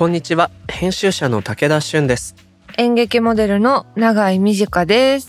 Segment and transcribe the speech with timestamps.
[0.00, 0.50] こんにちは。
[0.66, 2.34] 編集者の武田俊です。
[2.78, 5.28] 演劇モデルの永井美智香です。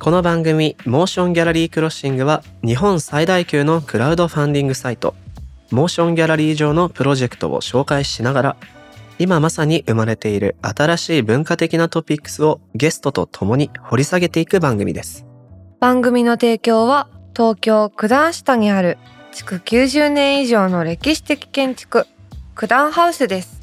[0.00, 5.14] この番組 MOTION GALLERY CROSSING は日本最大級のクラウドファンディングサイト。
[5.70, 8.56] MOTION GALLERY 上のプロジェクトを紹介しながら
[9.20, 15.26] 今まさに生まれている新しい文化的なトピックスをゲストと共に掘り下げていく番組です。
[15.78, 18.98] 番組の提供は東京九段下にある
[19.30, 22.08] 築90年以上の歴史的建築
[22.56, 23.57] 九段ハウスです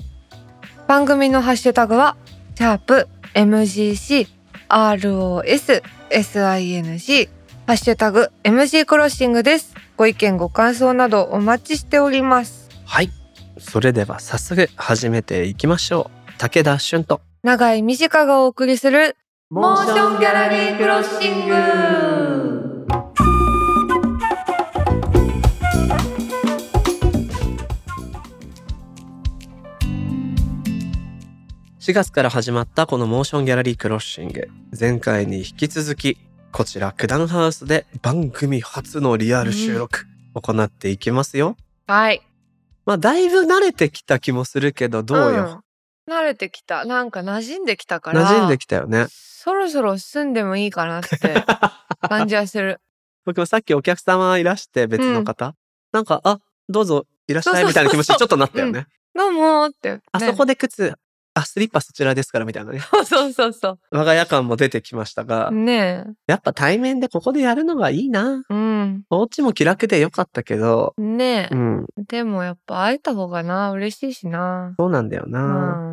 [0.87, 2.15] 番組のハッシュタグは
[2.55, 4.27] シャープ MGC
[4.69, 7.29] ROS SING
[7.65, 9.73] ハッシュタグ MG クロッシングです。
[9.97, 12.69] ご意見ご感想などお待ちしております。
[12.85, 13.09] はい。
[13.57, 16.31] それでは早速始めていきましょう。
[16.37, 19.15] 武田俊と永井美智香がお送りする
[19.49, 22.34] モーションギャラリークロッシング
[31.85, 34.49] 4月から始まったこのモーションギャラリークロッシング。
[34.77, 36.17] 前回に引き続き
[36.51, 39.99] こちら九段ハウスで番組初のリアル収録
[40.33, 41.55] 行っていきますよ、
[41.85, 42.23] はい。
[42.87, 45.61] まあだいぶ慣れてきた気もするけどどうよ、
[46.07, 46.85] うん、慣れてきた。
[46.85, 49.05] なんか馴染んできたから馴染んできたよね。
[49.07, 51.19] そろそろ住んでもいいかなって
[52.09, 52.81] 感じはする。
[53.25, 55.53] 僕もさっきお客様いらして別の方、
[55.91, 58.87] なんかあどうぞいらっしゃいみたいな気持ちにちょっとなったよね。
[59.13, 60.95] どうもーって、ね、あそこで靴
[61.37, 62.79] あスリッパそちらですからみたいなね。
[63.05, 68.41] そうそうそう我が家感も出てきましたが、ねやっぱ対面でここでやるのがいいな。
[68.49, 69.03] えうん。
[69.09, 71.85] お家も気楽でよかったけどねえ、うん。
[72.07, 74.73] でもやっぱ会えた方がな嬉しいしな。
[74.79, 75.41] そうなんだような、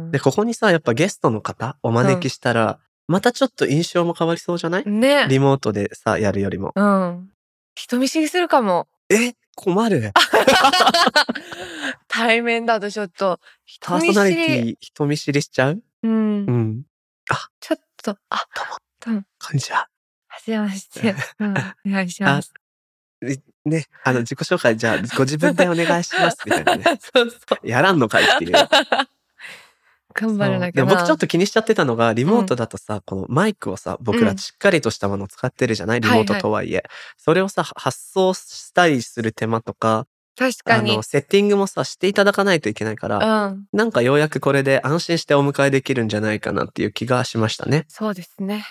[0.07, 0.11] ん。
[0.13, 4.85] でここにさやっぱゲストの方お招きしたら、またちょっと印象も変わりそうじゃない？
[4.87, 6.73] ねリモートでさやるよりも。
[6.77, 7.29] うん。
[7.75, 8.87] 人見知りするかも。
[9.11, 9.35] え？
[9.55, 10.13] 困る。
[12.09, 13.41] 対面だとちょっと。
[13.81, 15.43] パ人見知ーソナリテりィ人見知り。
[15.43, 15.83] しちゃう？
[16.03, 16.83] うん、うん。
[17.61, 18.37] ちょっとあ
[19.05, 19.23] どうも。
[19.41, 19.89] こんにちは。
[20.29, 21.55] はじめまして、うん、お
[21.91, 22.53] 願いします。
[23.23, 26.85] いね、あの、自己紹介、じゃあ、ご自分でお願いします、みたいなね。
[27.01, 27.69] そうそう。
[27.69, 28.53] やらんのかいっていう。
[30.13, 34.25] 頑張らなきでゃ僕ちょっと気にしちゃってたのが、リモートだとさ、このマイクをさ、僕うん。
[34.25, 36.01] らしっかりとしたものを使ってるじゃない。
[36.01, 36.85] リモートとはいえ。
[37.17, 40.07] それをさ、発送したりする手間とか、
[40.37, 40.93] 確かに。
[40.93, 43.67] あの、セッティングもさ、していただかないといけないから、うん。
[43.73, 47.85] なんかようやくこれで安心してお迎えできるんじゃないかなっていう気がしましたね。
[47.89, 48.65] そうですね。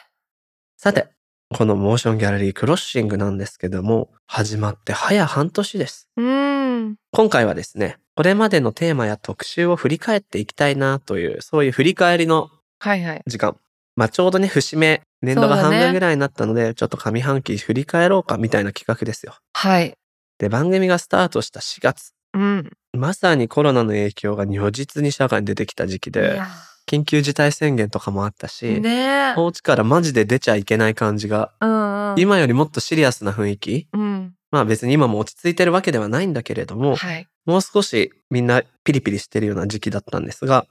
[0.78, 1.10] さて、
[1.54, 6.08] このモーションギャラリークロッシングなんですけども、始まって早半年です。
[6.16, 13.58] うん今回はですね、これまでのテーマや特集を振り返っていきたいなという、そういう振り返りのはいはい時間。
[13.98, 19.36] まあちょうどね、節目、年度が半分ぐらいになったので、ちょっと上半期振り返ろうかみたいな企画ですよ。
[19.54, 19.94] はい
[20.40, 22.14] で、番組がスタートした4月。
[22.34, 26.48] うんまさにコロナの影響が如実に社会に出てきた時期いで、や
[26.92, 29.34] 緊急事態宣言とかもあったし、ねえ。
[29.38, 32.20] お家からマジで出ちゃいけない感じが、うんうん。
[32.20, 33.88] 今よりもっとシリアスな雰囲気。
[33.94, 34.34] うん。
[34.52, 37.28] まあ別に今も落ち着いてるわけではないんだけれども、はい。
[37.46, 40.66] もう少しみんなピリピリしてるような時期だったんですが、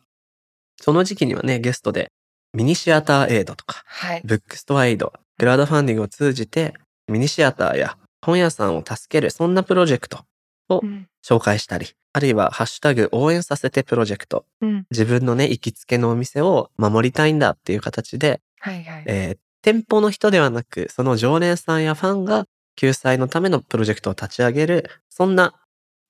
[0.80, 2.12] その時期にはね、ゲストで
[2.52, 4.22] ミニシアターエイドとか、はい。
[4.24, 6.74] ブックストアエイド、クラウドファンディングを通じて
[7.08, 10.24] ミニシアターや本屋さんを助けるそんなプロジェクト
[10.68, 14.86] をうん紹介したり、あるいはハッシュタグ応援させてプロジェクト、うん。
[14.90, 19.04] 自分のね、行きつけのお店を守りたいんだっていう形で、はいはい。
[19.06, 25.52] えー店舗の人ではなく、その常連さんやファンが救済のためのプロジェクトを立ち上げる、そんな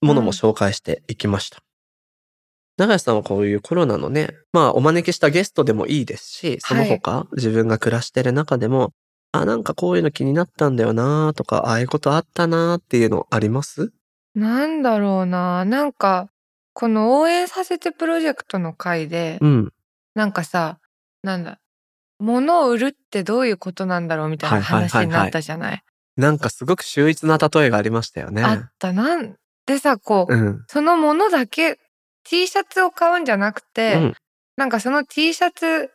[0.01, 1.59] ものも紹介していきました。
[2.77, 8.93] 長谷さんはこういうコロナのね、まあお招きしたゲストでもいいですし、その他、自分が暮らしてる中でも、
[9.33, 13.93] あ、なんかこういうの気になったんだよなとか、ああいうことあったなっていうのあります？
[14.41, 16.29] なんだろうななんか
[16.73, 19.73] この応援させてプロジェクトの回で、うん。
[20.15, 20.79] なんかさ
[21.23, 21.59] なんだ
[22.19, 25.83] 物を売るってどういうことなんだろうみたいなはいはいはいはい話になったじゃない？
[26.17, 28.43] なんかすごく秀逸な例えがありましたよね。
[28.43, 30.65] あったなんでさこう、うん。
[30.69, 31.79] そのものだけ
[32.25, 34.15] T シャツを買うんじゃなくて、うん
[34.57, 35.91] なんかその T シャツ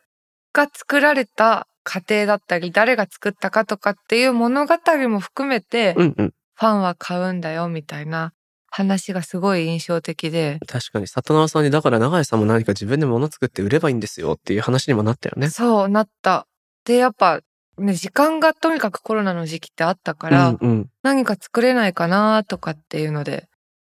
[0.51, 4.75] が作られた過程だったり誰が作ったかとかっていう物語
[5.07, 6.33] も含めて、うんうん。
[6.55, 8.33] ファンは買うんだよみたいな
[8.69, 15.49] 話がすごい印象的で、確かに里直さんにだから永井さんも何か自分で物作って売ればいいんですよっていう話にもなったよね。
[15.49, 16.47] そうなった。
[16.85, 17.41] でやっぱ
[17.77, 20.89] ね時間がとにかくコロナの時期ってあったから、うんうん。
[21.03, 23.47] 何か作れないかなとかっていうので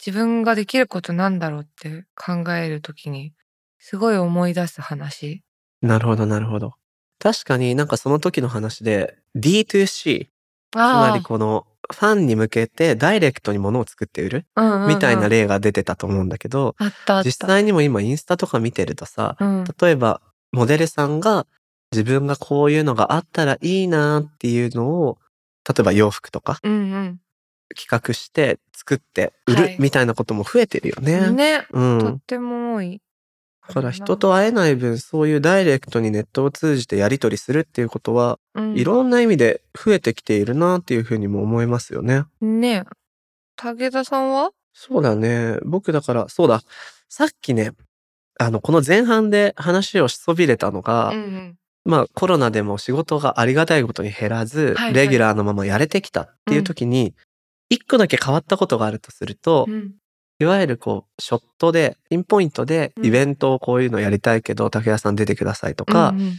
[0.06, 3.33] 自分ができることなんだろうって考えるときに
[3.80, 5.44] すごい思い出す話。
[5.81, 6.74] なるほどなるほど。
[7.19, 16.75] 確かになんかその時の話で D2C、つまありこのファンに向けてダイレクトに物を作って売るうんうんうんみたいな例が出てたと思うんだけど。
[17.24, 19.63] 実際にも今インスタとか見てるとさ、うん。
[19.80, 21.48] 例えばモデルさんが
[21.92, 25.18] 自分がこういうのがあったらいいなっていうのを、
[25.68, 27.19] 例えば洋服とかうんうん。
[27.75, 31.31] 企画して作って売はいるみたいなことも増えてるよね。
[31.31, 31.66] ね。
[31.72, 32.00] うん。
[32.00, 33.01] とっても多い。
[33.68, 42.25] だから人と会えない分、そういうダイレクトにネットを通じてやり取りするっていうことは、うん、いろんな意味で増えてきているなっていうふうにも思いますよね。
[42.42, 42.83] ね
[43.56, 44.51] 武田さんは？
[44.74, 45.60] そうだね。
[45.63, 46.62] 僕だから、そうだ。
[47.07, 47.71] さっきね、
[48.39, 51.56] あの、この前半で話をしそびれたのが、うんうん。
[51.86, 57.13] まあコロナでも仕事がありがたいことに減らず、レギュラーのままやれてきたっていう時に、
[57.69, 59.94] 一個だけ変わったことがあるとすると、うん
[60.39, 66.33] いわゆるこう、ショットで、ピンポイントでうんイベントをこういうのやりたいけど、武田さん出てくださいとか、うんうん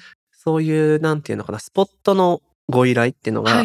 [0.45, 3.65] そういう、なんていうのかな、スポットのご依頼っていうのが。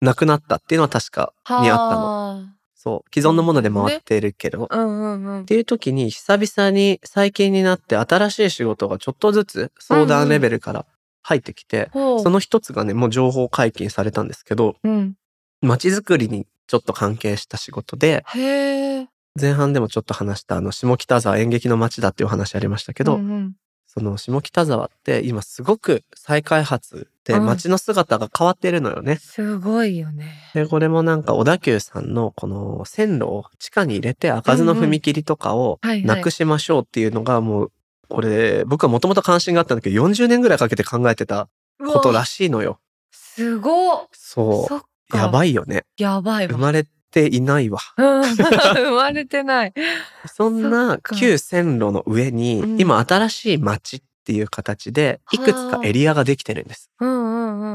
[0.00, 2.42] なくなったっていうのは確かにあったの。
[2.42, 2.46] の。
[2.76, 3.10] そう。
[3.14, 4.68] 既存のもので回ってるけど。
[4.70, 5.44] うんうんうんっ。
[5.44, 10.86] ていう時に久々に最近になって新しい仕事がちょっとずつ相談レベルから
[11.22, 15.14] 入ってきて、その一つがね、もう情報解禁されたんですけど、うん。
[15.60, 19.08] 街づくりにちょっと関係した仕事で、へえ。
[19.40, 23.52] 前半でもちょっと話したあの下北沢演劇の街だっていうお話ありましたけど、うんうん
[23.94, 29.16] その下北沢って今すごく再開発でうん街の姿が変わってるのよね。
[29.16, 30.32] すごいよね。
[30.54, 37.72] で、これもなんか小田急さんのこの線路を地下に入れて開かずの踏切とかをなくしましょうっていうのがもう、
[38.08, 41.48] これ僕はもともと関心があったんだけど40年ぐらいかけて考えてた
[41.78, 42.80] ことらしいのよ。
[43.10, 44.66] すごっそ。
[44.68, 44.82] そう。
[45.14, 45.50] やばい。
[45.50, 45.84] いよね。
[45.98, 46.54] やばいわ。
[46.54, 47.78] 生まれていないわ。
[47.96, 49.72] うん 生まれてない。
[50.34, 56.90] そんそな旧線路の上にうん今新しい街っていう形でいくつかエリアができてるんです。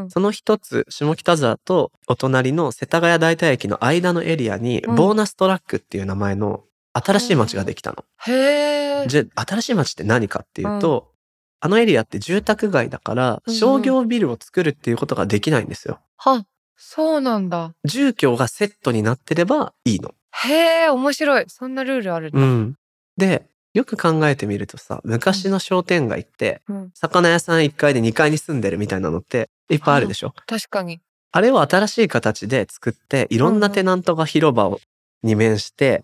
[0.09, 6.63] その一つ、下北沢とお隣の世田谷代田駅の間のエリアに、うんボーナストラックっていう名前の
[6.93, 8.03] 新しい街ができたの。
[8.25, 9.07] へえ。
[9.07, 11.11] じゃあ、新しい街って何かっていうと、
[11.59, 15.99] あのエリアって住宅街だから、商業ビルを作るっていうことができないんですよ。
[16.17, 16.45] は、
[16.77, 17.73] そうなんだ。
[17.83, 20.13] 住居がセットになってればいいの。
[20.45, 21.45] へえ、面白い。
[21.47, 22.39] そんなルールあるんだ。
[22.39, 22.75] うん。
[23.17, 30.33] で、よく考えてみるとさ、昔の商店街って、うん魚屋さん1階で2階に住んでるみたいなのっていっぱいあるでしょ？
[30.45, 30.99] 確かに。
[31.31, 34.79] あれを新しい形で作って、いろんなテナントが広場を
[35.23, 36.03] に面して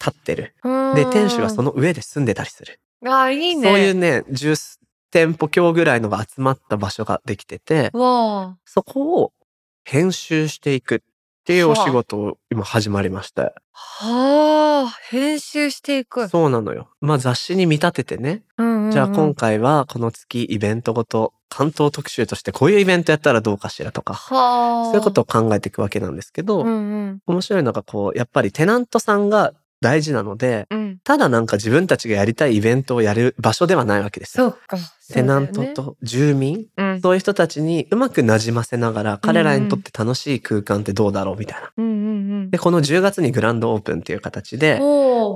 [0.00, 0.54] 立ってる。
[0.94, 1.64] で、店主がその。
[1.64, 2.80] の上で住んでたりする。
[3.06, 3.68] ああ、いいね。
[3.68, 4.78] そういうね、10
[5.10, 9.32] 店舗強ぐらいのが集まった場所ができてて、わそこを
[9.84, 11.00] 編集していくっ
[11.44, 13.42] ていうお仕事を今始まりました。
[13.44, 13.52] あ。
[13.74, 16.28] はあ、編集していく。
[16.28, 16.88] そうなのよ。
[17.00, 18.42] まあ雑誌に見立ててね。
[18.56, 24.84] うんうんうんじゃあ今回はこの月イベントごと関東特集としてこういうイベントやったらどうかしらとか、はあ。
[24.86, 26.70] そういうことを考えていくわけなんですけど、うんう
[27.12, 27.18] ん。
[27.26, 30.83] 面白いのがこう、やっぱりテナントさんが大事なので、うん。
[31.04, 34.50] ただなんか自分たちがやりたいイベントをやる場所ではないわけですよ。
[34.50, 34.78] そうか。
[35.12, 35.48] テナン。
[35.48, 37.00] トと住民、うん。
[37.02, 41.70] そういう人たちにうまく馴染ませながら、彼らにとって楽しい空間ってどうだろうみたいな。
[41.76, 41.94] うんうんう
[42.46, 42.58] んで、。
[42.58, 44.78] この10月にグランドオープンっていう形で、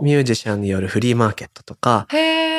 [0.03, 2.06] ミュージシャンによるフリーマーケットとか。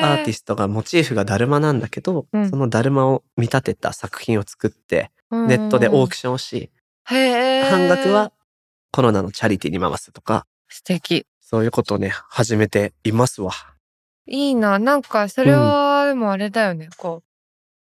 [0.02, 6.70] アーティストがモチーフがだるまなんだけど、うんそのだるまを見立てた作品を作って、ネットでオークションをし。
[7.04, 8.32] 半額は
[8.92, 11.26] コロナのチャリティーに回すとか、素敵。
[11.50, 13.54] そういうことをね、始めていますわ。
[14.28, 14.78] いいな。
[14.78, 16.90] なんか、それは、でもあれだよね。
[16.96, 17.30] こう、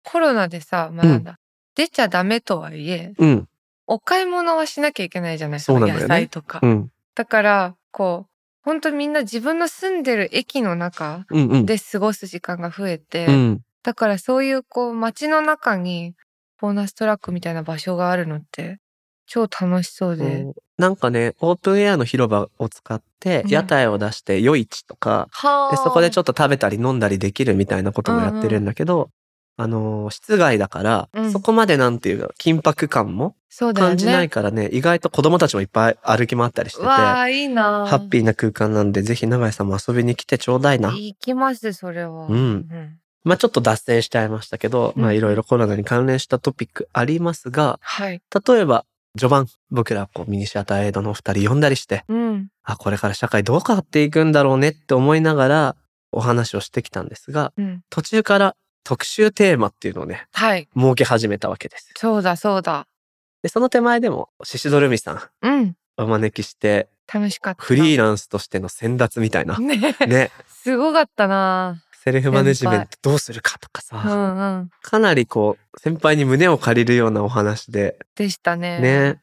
[0.03, 1.39] コロナでさ、まあなんだ、
[1.73, 3.47] 出ちゃダメとはいえ、うん、
[3.87, 6.59] お買い物はしなきゃいけないじゃないそうなんだよね野菜とか。
[6.63, 8.29] うん、だから、こう、
[8.61, 11.65] 本当みんな自分の住んでる駅の中うん、うん。
[11.65, 16.13] で過ごす時間が増えて、うん、だからそういうこう街の中に
[16.59, 18.79] ボーナストラックみたいな場所があるのって
[19.27, 20.45] 超楽しそうで。
[20.77, 29.09] なんかね、オープンエアの広場を使って、うん屋台を出して夜市とか、はで、そこでちょっっと食べたり飲んだりできるみたいなこともやってるんだけど、
[29.57, 33.35] あのー室外だから、うんそこまでなんていうか、緊迫感も。
[33.73, 36.85] 感じないからね、意外と子供たちもいっぱい歩き回ったりしてて、
[37.31, 37.87] いいな。
[37.87, 40.89] ッピーな空間なんで、ぜひ永井さんも遊びに来てちょうだいな。
[40.89, 42.27] 行きます、それは。
[42.27, 48.21] うんまあちょっと脱線しちゃいましたけど、うんまあいろいろコロナに関連したトピックありますが、はい。
[48.47, 48.85] 例えば、
[49.17, 52.47] 序盤、僕らこうミニシアターエイドのお二人呼んだりして、うん。
[52.63, 55.75] あ、これから社会どう変わっていくんだろうねって思いながら
[56.11, 57.81] お話をしてきたんですが、うん。
[57.89, 60.67] 途中から特集テーマっていうのをね、はい。
[60.75, 61.91] 設け始めたわけです。
[61.97, 62.87] そうだ、そうだ。
[63.41, 65.75] で、その手前でも、シシドルミさんうん。
[65.97, 67.63] お招きして、楽しかった。
[67.63, 69.57] フリーランスとしての先達みたいな。
[69.59, 69.95] ね。
[70.07, 70.31] ね。
[70.47, 71.81] すごかったな。
[72.05, 74.69] セルフマネジメントどうするかとかうさ、んうん。
[74.81, 78.79] かなりこう、先輩に胸を借りるようなお話で、でしたね。
[78.79, 79.21] ね。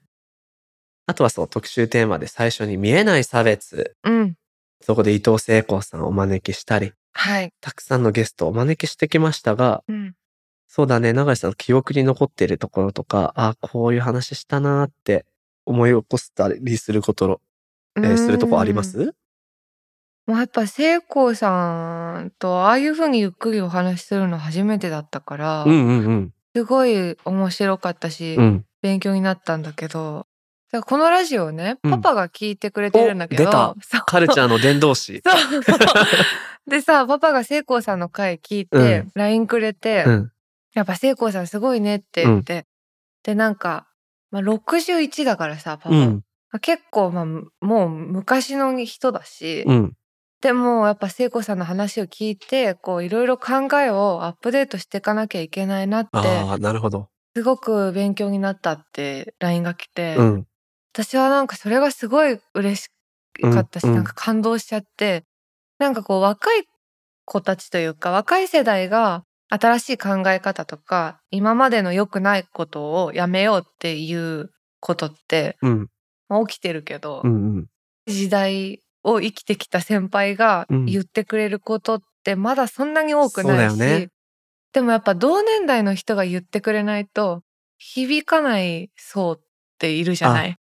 [1.07, 3.97] あとはそう、特集テーマで最初に見えない差別。
[4.03, 4.35] うん。
[4.81, 7.53] そこで伊藤聖子さんをお招きしたり、はい。
[7.61, 10.15] たくさんのゲストをお招きしてきましたが、うん。
[10.67, 15.25] そうだね、永井さんの記憶に残っているところとか、あこういう話したなーって
[15.67, 17.41] 思い起こしたりすること、
[17.97, 19.15] えーするとこありまうんす？
[20.33, 26.35] もうやっぱ聖光さんとああいう風にゆっくりお話しするの初めてだったから、うんうんうん。
[26.57, 28.65] すごい面白かったし、うん。
[28.81, 30.27] 勉強になったんだけど、
[30.71, 35.21] だからこのラジオね、うんパパが聞いてくれてるんだけど、お出たそうカルチャーの伝道師。
[35.23, 35.63] そう。
[36.67, 40.33] でさ、パパが聖光さんの回聞いて、うん LINE くれて、うん。
[40.73, 42.65] やっぱ聖光さんすごいねって言って、
[43.23, 43.87] で、なんか、
[44.31, 45.95] まあ、61だからさ、パパ。
[45.95, 46.25] うん。
[46.63, 49.93] 結構、まあ、もう昔の人だし、うん。
[50.43, 57.09] でもやっぱ聖子さんの話を聞いてこういろいろ考えをアップデートしていかなきゃいけないなってああ、なるほど。
[57.37, 60.47] すごく勉強になったって LINE が来て、うん。
[60.93, 62.91] 私はなんかそれがすごい嬉し
[63.41, 65.25] かったし、うんうんなんか感動しちゃって
[65.79, 66.65] なんかこう若い
[67.25, 75.89] 子たちというか若い世代が新しい考え方とか今までの良くないことをやめようっていうことって、うん。
[76.29, 77.67] まあ起きてるけど、うんうん。
[78.09, 84.09] 時代を生きてきた先輩がうん言ってくれることってまだそんなに多くないし、そうだよね
[84.73, 87.43] でもやっぱ同年代の人が言ってくれないと
[87.79, 89.41] 響かない層っ
[89.79, 90.57] ているじゃない。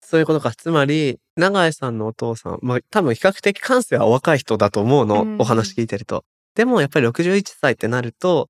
[0.00, 0.52] そういうことか。
[0.52, 6.24] つまり、永井さんのお父さん、まあ多分比較的感性はお若い人だと思うの、うんお話聞いてると。
[6.56, 8.48] でもやっぱり61歳ってなると、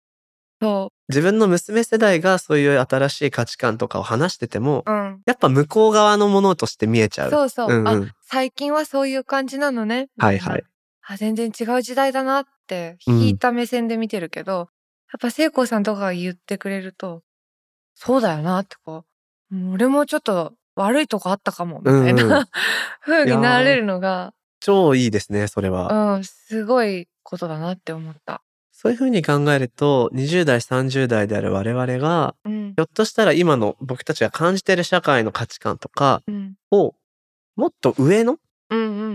[0.62, 7.30] そ自分の娘世代がそういう新しい価値観とかを話してても、う、うん、やっぱ向こう側のものとして見えちゃう。
[7.30, 10.08] そうそう、うんうんあ最近はそういう感じなのね。
[10.16, 10.62] はいはい。
[11.02, 14.66] あ全然違う時代だなってうん引いた目線で見てるけど、やっ
[15.20, 17.22] ぱ聖子さんとかが言ってくれると
[17.96, 19.04] そうだよなってこ
[19.50, 22.46] ううん俺もちょっと悪いとこあったかもみたいな、うんうん
[23.02, 26.14] 風になれるのが超いいですね、それは。
[26.16, 28.42] うんすごいことだなって思った。
[28.70, 36.94] そういうふうに考えると、20代、30代である我々が、うんひょっとしたら今の僕たちが感じてる社会の価値観とかうんを、
[37.56, 38.38] もっと上の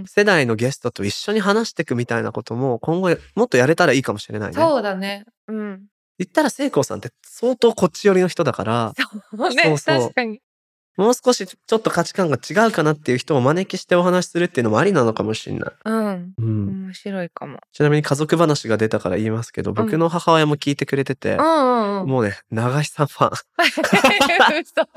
[0.06, 4.56] 世代のゲストと一緒に話していくみたいなことも今後もっとやれたらいいかもしれないね。
[4.56, 5.26] そうだね。
[5.48, 5.86] うん。
[6.18, 10.42] 言ったら聖光さんって相当こっち寄りの人だから、そうねそうそう確かに。
[10.98, 15.74] もう少しちょっと価値観が違うかなっていう人をお招きしてお話しするっていうのもありなのかもしれない。
[15.84, 16.34] うん。
[16.38, 16.68] うん。
[16.86, 17.60] 面白いかも。
[17.74, 21.38] ちなみに家族話が出たから言いますけど、僕の母親も聞いてくれててう、ん。
[22.08, 23.32] もうね、長井さんファン。
[24.64, 24.88] 嘘。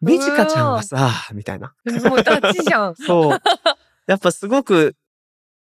[0.00, 1.74] みちかちゃんはさ、みたいな。
[2.04, 2.96] もうダチじゃん。
[3.06, 3.38] そう。
[4.06, 4.96] やっぱすごく、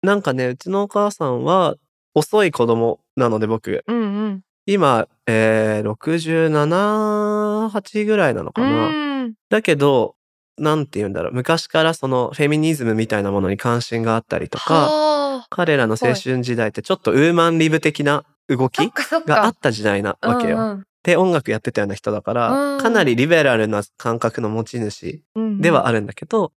[0.03, 1.77] なんかね、うちのお母さんは
[2.15, 4.41] 遅い子供なので僕、うんうん。
[4.67, 8.89] 今、えー、67、8ぐらいなのかうな。
[9.25, 9.35] ん。
[9.51, 10.17] だけど、
[10.59, 11.33] なんて言うんだろう。
[11.33, 15.47] 昔からそのフェミニズムみたいなものに関心があったりとか、はあ。
[15.51, 18.79] 彼らの青春時代ってちょっとウーマンリブ的な動き。
[19.27, 20.83] があった時代なわけよ。
[21.05, 25.61] うんで、音楽やってたような人だから、うんかなりリベラルな感覚の持ち主うん。
[25.61, 26.53] ではあるんだけど、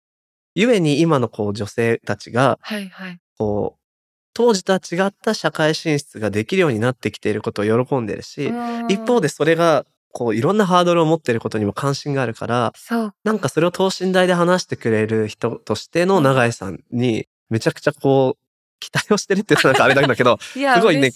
[0.55, 2.57] ゆえに今のこう女性たちが。
[3.37, 3.79] こう、
[4.33, 8.51] 当時とは違った社会進出ができるようになってきていることを喜んでるし、
[8.89, 9.27] 一方で。
[9.27, 12.73] でそれが、こう、いろんなハードルを持ってることにも関心があるから。
[13.23, 21.11] なんかそれを等身大で話してくれる人としての永井さんに、めちゃくちゃこう、期待をしてるって言うとなんかあれなんだけど、 すごいね。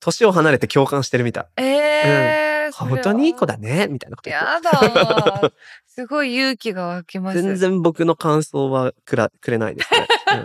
[0.00, 1.46] 年を離れて共感してるみたい。
[1.56, 4.66] えーそれは本当にいい子だね、みたいなこと言って。
[4.66, 5.52] やだ。
[5.86, 7.42] すごい勇気が湧きます。
[7.42, 10.06] 全然僕の感想はくらくれないですね。
[10.32, 10.44] うん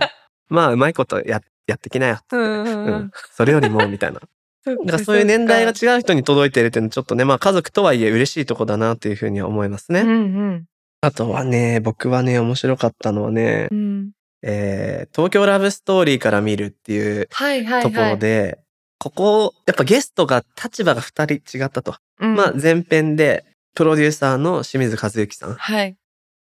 [0.56, 2.20] まあ、うまいことややってきなよ。
[2.32, 3.12] うんうんううんん。
[3.32, 4.20] それよりも、みたいな。
[4.64, 10.02] そっだからそういう年代が違う人に届いてるっていうのはちょっとね、まあ家族とはいえ嬉しいとこだなというふうには思いますね。
[10.02, 10.12] うんう
[10.52, 10.66] ん
[11.02, 14.12] あとはね、僕はね、面白かったのはね、うん。
[14.42, 18.63] えー東京ラブストーリーから見るっていうはいはいはい。
[19.04, 21.96] とこここ、やっぱゲストが立場が二人違ったと。
[22.20, 23.46] うん、まあ前編で、
[23.76, 25.56] プロデューサーの清水和之さん。
[25.56, 25.98] はい。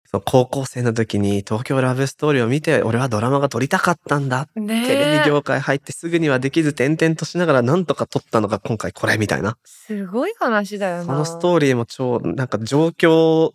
[0.10, 4.48] その高校生の時に東京ラブストーリーを見て、俺はドラマが撮りたかったんだ。
[4.56, 9.58] ねえテレビ業界入ってすぐにはできず転々としながらなんとか撮ったのが今回これみたいな。
[9.66, 11.04] すごい話だよな。
[11.06, 13.54] そのストーリーも超、なんか状況、青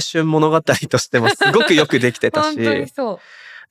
[0.00, 3.18] 春物語としてもすごくよくできてた 本当にし、そう。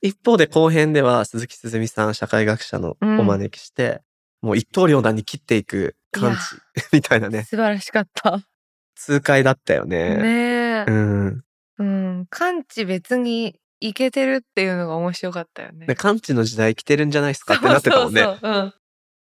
[0.02, 4.02] 一方で後編では鈴木すずみさん、社会学者のお招きして、
[4.46, 6.38] もう一刀両断に切っていく感じ
[6.94, 8.40] みたいなね、素晴らしかった。
[8.94, 10.16] 痛快だったよね。
[10.16, 10.84] ねえ。
[10.88, 11.44] うん。
[11.78, 12.26] うん。
[12.30, 15.86] 感知別にいけてるっていうのが面白かったよね。
[15.86, 18.22] で、完治の時代来てるんじゃないですかってなってたもんね。
[18.22, 18.74] そうそうそう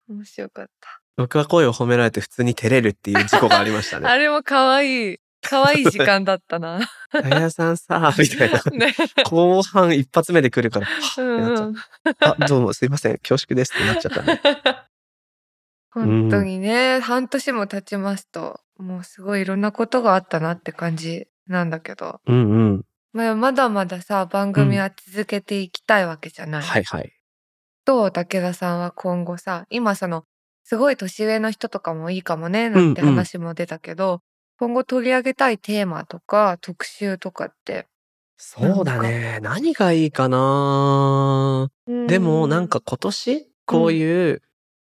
[0.10, 0.18] うん。
[0.18, 1.00] 面白かった。
[1.16, 4.08] 僕は声を褒められて普通に照れるっていう事故がありましたね。
[4.10, 5.18] あれも可愛い。
[5.46, 6.80] 可愛い時間だったな。
[7.12, 8.62] あやさんさ、 みたいな。
[8.72, 8.96] ね。
[9.26, 11.76] 後半一発目で来るから、はうんうん。
[12.20, 13.18] あ、どうもすいません。
[13.18, 14.42] 恐縮ですってなっちゃったね。
[15.94, 22.82] 本当にね、半年も経ちますと、もうすごいいろんなことがあったなって感じなんだけど、うんうん。
[23.14, 26.62] まあ、まだまださ、番組は続けていきたいわけじゃない。
[26.64, 27.14] はいはい。
[27.86, 30.24] どう武田さんは今後さ、今その、
[30.64, 34.22] すごい年上の人とかもいいかもね、なんて話も出たけど、
[34.60, 37.88] 今後取り上げたいテーマとか特集とかって。
[38.38, 39.40] そうだね。
[39.42, 41.70] 何がいいかな
[42.08, 44.42] でもなん、か今年こういう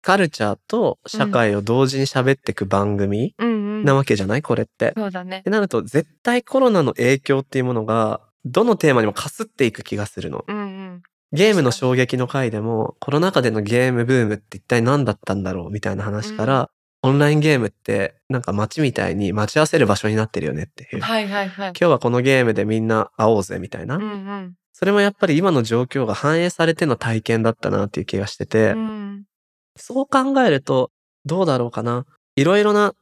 [0.03, 3.83] カルチャーと社会を同時に喋ってく番組うんうん。
[3.85, 4.41] なわけじゃない？
[4.43, 4.93] これって。
[4.95, 5.49] そうだねって。
[5.49, 10.45] なると絶対コロナの影響っていうものがどのテーマにもかすっていく気がするの。
[10.47, 11.03] うんうん。
[11.31, 16.69] ゲームの衝撃の回でもコロナ禍でのゲームブームって一体何だったんだろうみたいな話から、
[17.01, 21.01] オンラインゲームってなんか街みたいに待ち合わせる場所になってるよねっていう。
[21.01, 21.69] はいはいはい。
[21.69, 23.95] 今日はこのゲームでみんな会おうぜみたいな。
[23.95, 24.53] うんうん。
[24.73, 29.23] それもやっぱり今の状況が反映されての体験だったなっていう気がしてて、うん
[29.75, 30.91] そう考えると
[31.25, 32.05] どうだろうかな。
[32.35, 32.93] いろいろな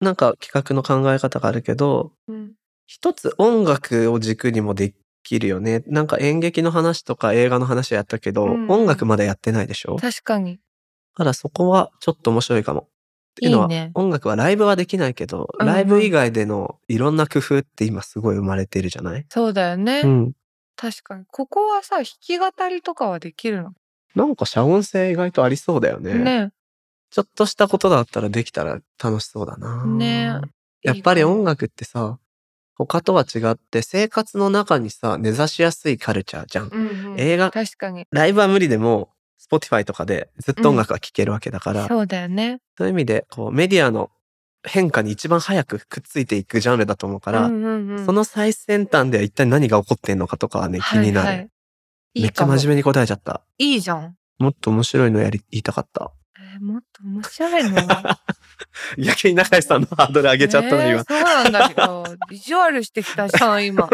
[0.00, 2.52] なんか企画の考え方があるけど、うん
[2.92, 5.84] 一つ音楽を軸にもできるよね。
[5.86, 9.94] なんか演劇の話とか映画の話はやったけど、うん音楽まだやってないでしょ？
[9.96, 10.58] だ確かに。
[11.14, 12.80] からそこはちょっと面白いかも。
[12.80, 12.84] っ
[13.36, 19.24] ていうのは、ね音楽はライブはできないけど、うんうんライブ以外でのいろんな工夫って今すごい生まれてるじゃない？
[19.28, 20.00] そうだよね。
[20.04, 20.32] うん。
[20.74, 21.26] 確かに。
[21.30, 23.70] ここはさ、弾き語りとかはできるの？
[24.14, 26.14] なんか遮音性意外とありそうだよね。
[26.14, 26.50] ね。
[27.10, 29.84] ちょっとしたことだったらできたら楽しそうだな。
[29.84, 30.40] ね
[30.82, 32.18] やっぱり音楽ってさ、
[32.76, 36.68] 他とは違って生活の中にさ、根ざしやすいカルチャーじゃん。
[36.68, 37.20] うんうん。
[37.20, 38.06] 映画、確かに。
[38.10, 42.60] ライブは無理でも、Spotify とかでずっと音楽が聴けるわけだから、そうだよね。
[42.78, 44.10] そういう意味で、こう、メディアの
[44.62, 51.26] 変化に一番早くくっついていくジャンルだと思うから、うんうんうん、その最先端では一体何が起こってんのかとかはね、気になる。
[51.26, 51.50] はいはい
[52.14, 53.42] いめっちゃ真面目に答えちゃった。
[53.58, 54.16] いいじゃん。
[54.38, 56.10] もっと面白いのやり、言いたかった。
[56.38, 57.76] えーもっと面白いの？
[58.98, 60.88] 逆に中井さんのハードル上げちゃったの、今。
[60.88, 63.88] えーそうなんだけど、 ビジュアルしてきたじゃん、今。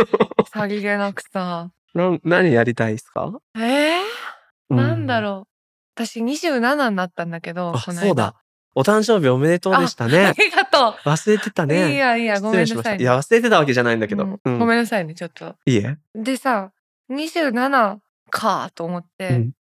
[0.53, 1.71] さりげなくさ。
[1.95, 3.33] なん何やりたいですか？
[3.57, 5.49] えー、なんだうろう。
[5.95, 8.35] 私27になったんだけど、あ、この間そうだ。。
[8.79, 10.35] お誕生日おめでとうでしたあね。
[10.39, 11.67] りがと忘れてたう。
[11.67, 11.95] ね。
[11.95, 12.95] いやいや、ごめんなさい、失礼しました。
[12.97, 14.25] いや、忘れてたわけじゃないんだけど。
[14.25, 15.57] うんうんごめんなさいね、ちょっと。
[15.65, 15.97] いいえ。
[16.15, 16.71] でさ、
[17.11, 17.99] 27
[18.31, 19.53] かと思って、うん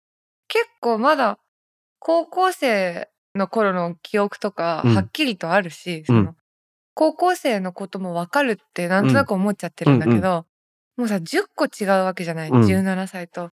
[0.48, 1.40] 結構まだ
[1.98, 6.35] 高校生の頃の記憶とかうんはっきりとあるし、うんその
[6.94, 10.46] 高校生のこともわかるってなんとなく思っちゃってるんだけど、
[10.96, 13.46] もうさ10個違うわけじゃない、うん17歳と。
[13.46, 13.50] っ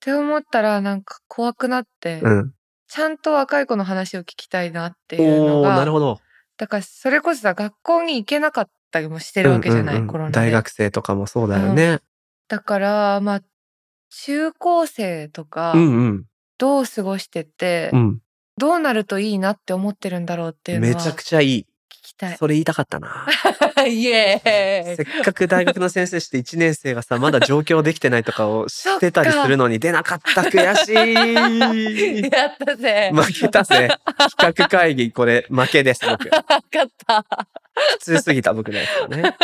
[0.00, 2.52] て思ったらなんか怖くなって、うん。
[2.88, 6.20] ちゃんと若い子の話を聞きたいなっていうのがなるほど。
[6.56, 10.34] だからそれこそさ学校に行けなかったりもしてるわけじゃない、うんうんうんコロナで。
[10.34, 12.00] 大学生とかもそうだよね。
[12.48, 13.42] だからまあ
[14.14, 16.24] 中高生とか、うんうん。
[16.58, 18.18] どう過ごしてて、うん。
[18.58, 21.66] どうなるといいなって思ってるんだろうっていうのはめちゃくちゃいい。
[21.90, 22.36] 聞きたい。
[22.36, 23.26] それ言いたかったな。
[23.86, 30.42] イエーイせっかく大学の先生して1年生がさ、まだ上京できてないとかを知ってたりする のに出なかった。
[30.42, 32.22] 悔しい。
[32.30, 33.10] やったぜ。
[33.14, 33.88] 負けたぜ。
[34.36, 36.28] 企画会議、これ、負けです、僕。
[36.28, 36.62] 分かっ
[37.06, 37.24] た。
[37.74, 39.36] 普通すぎた、僕のやつはね。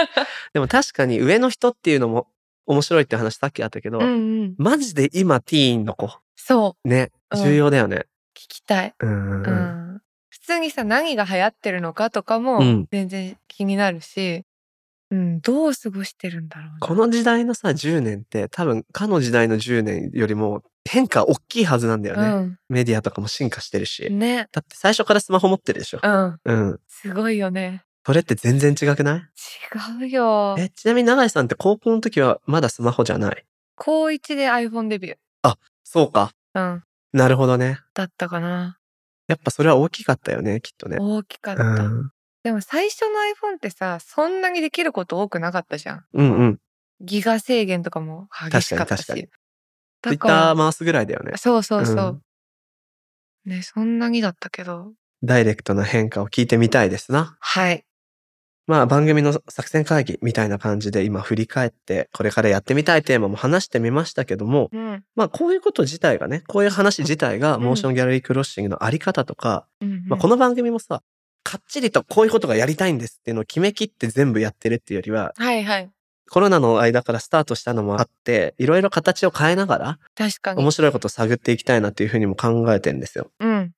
[0.53, 2.29] でも確かに上の人っていうのも
[2.69, 4.55] 面白いって話さっきあったけど、うんうん。
[4.59, 6.11] マジで今ティーンの子。
[6.37, 6.89] そう。
[6.89, 7.11] ね。
[7.31, 8.07] うん重要だよね。
[8.35, 8.95] 聞きたい。
[9.01, 9.43] うん。
[9.43, 10.01] ううんん。
[10.31, 14.45] 普通にさ、何が流行ってるのかとかもうん全然気になるし、
[15.11, 16.79] うん、どう過ごしてるんだろうな。
[16.81, 22.59] この時代のさ、10年って多分、かの時代の10年よりも変化大きいはずなんだよね。
[22.69, 24.07] メディアとかも進化してるし。
[24.07, 24.19] うん。
[24.19, 24.49] ね。
[24.53, 26.01] だって最初からスマホ持ってるでしょ。
[26.03, 26.39] うん。
[26.45, 26.81] うん。
[26.87, 27.85] すごいよね。
[28.09, 29.21] それって全然違くない？
[30.01, 30.57] 違うよ。
[30.59, 33.45] え、ちなみに永井さんって高校の時はまだスマホじゃない？
[33.77, 35.17] 高1で iPhone デビュ
[35.85, 36.33] そうか。
[36.55, 36.73] ー。
[36.73, 36.83] うん。
[37.13, 37.81] なるほどね。
[37.93, 38.79] だったかな。
[39.27, 40.97] やっぱそれは大きかったよね、きっとね。
[40.99, 41.63] 大きかった。
[41.63, 42.11] うん。
[42.45, 43.09] でも最初の
[43.51, 46.05] iPhone ってさ、そんなにできること多くなかったじゃん。
[46.15, 46.59] うんうん。
[47.03, 49.05] ギガ制限とかも激しかったし。
[49.07, 49.29] 確かに
[50.01, 51.33] だ Twitter 回すぐらいだよね。
[51.37, 52.23] そうそうそう。
[53.45, 54.95] ね、そんなにだったけど。
[55.23, 57.37] ダイレクトな変化を聞いてみたいですな。
[57.41, 57.85] はい。
[58.69, 65.05] まあ番組の作戦会議みたいな感じで今振り返って、これからやってみたいテーマも話してみましたけども、うん。
[65.17, 71.03] まあこういうこと自体がね、こういう話自体がうんモーションギャラリークロッシングのあり方とか、うんまあこの番組もさ、
[71.45, 75.91] かっちりとこういうことがやりたいんですっていうのを決めきって全部やってるっていうよりは、はいはい。
[76.31, 80.61] コロナの間からスタートしたのもあって、いろいろ形を変えながら確かに。
[80.61, 83.31] 面白いことを探っていきたいなっていうふうにも考えてるんですよ。
[83.41, 83.73] うん。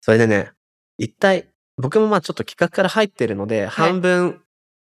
[0.00, 0.50] それでね、
[0.98, 4.40] 一体、僕もまあちょっと企画から入ってるので、半分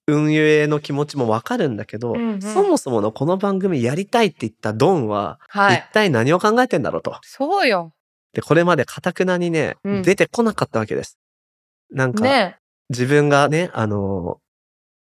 [0.09, 2.42] 運営の気持ちもわかるんだけど、うんうん。
[2.42, 5.85] そもそものこの番組やりたいって言ったドンは、はい。
[5.90, 7.18] 一体何を考えてんだろうと。
[7.22, 7.92] そうよ。
[8.33, 10.03] で、これまでかたくなにね、うん。
[10.03, 11.18] 出てこなかったわけです。
[11.90, 12.57] なんか、ね。
[12.88, 14.38] 自分がね、あの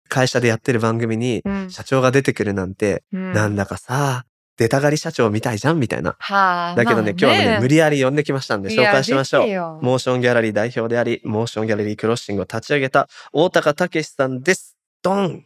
[0.10, 1.72] 会社でやってる番組にうん。
[1.72, 3.32] 社長が出てくるなんて、うん。
[3.32, 4.26] なんだかさ、
[4.60, 6.18] 出たがり社長みたいじゃんみたいな。
[6.20, 6.76] はあ。
[6.76, 9.48] だけどね、まあ今日はね、無理やり呼んできましたんで紹介しましょう。
[9.82, 14.76] モーションギャラリー代表であり、モーションギャラリークロッシングを立ち上げた大高武さんです。
[15.02, 15.46] ドン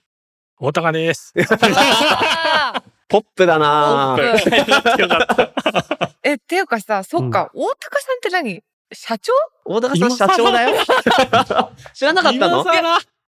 [0.60, 1.32] 大高です。
[3.08, 4.18] ポップだな。
[6.24, 8.64] え、っていうかさ、そっか、大高さんって何？
[8.92, 9.32] 社長？
[9.66, 10.72] 大高さん社長だよ。
[11.94, 12.66] 知らなかったの？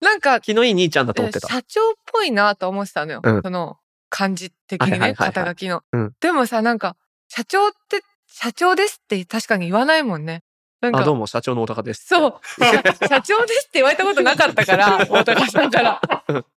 [0.01, 1.47] なんか、気のいい兄ちゃんだと思ってた。
[1.47, 3.21] 社長っぽいなと思ってたのよ。
[3.23, 3.77] うんその
[4.11, 6.95] 漢字的にね、はいはいはいはい肩書きの、うんでもさ、なんか、
[7.27, 10.43] 社長って、社長ですって確かに言わないもんね。
[10.81, 12.07] なんあ、どうか、も、社長の大高です。
[12.07, 12.39] そう。
[12.59, 12.71] 社
[13.07, 16.01] 社長ですって言われたことなかったから、 大高さんから。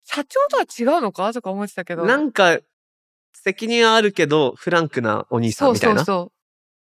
[0.03, 1.31] 社長とは違うのか？
[1.31, 2.05] とか思ってたけど。
[2.05, 2.57] なんか、
[3.33, 5.99] 責任はあるけど、フランクなお兄さそうんみたいうな。
[6.01, 6.31] そそ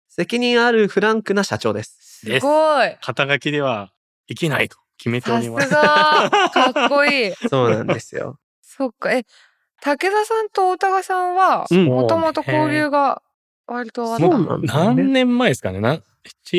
[0.09, 2.21] 責任あるフランクな社長です。
[2.27, 2.29] う。
[2.33, 2.97] すごい。
[3.01, 3.91] 肩書きでは
[4.27, 5.69] 生きないと決めておさすります。
[5.69, 6.29] が。
[6.29, 7.33] かっこいい。
[7.49, 8.39] そうなんですよ。
[8.61, 9.11] そっか。
[9.11, 9.25] え、
[9.83, 13.21] 武田さんと大高さんは、うんもともと交流が
[13.67, 15.79] 割とあったのそうな何年前ですかね？
[15.79, 16.01] な7、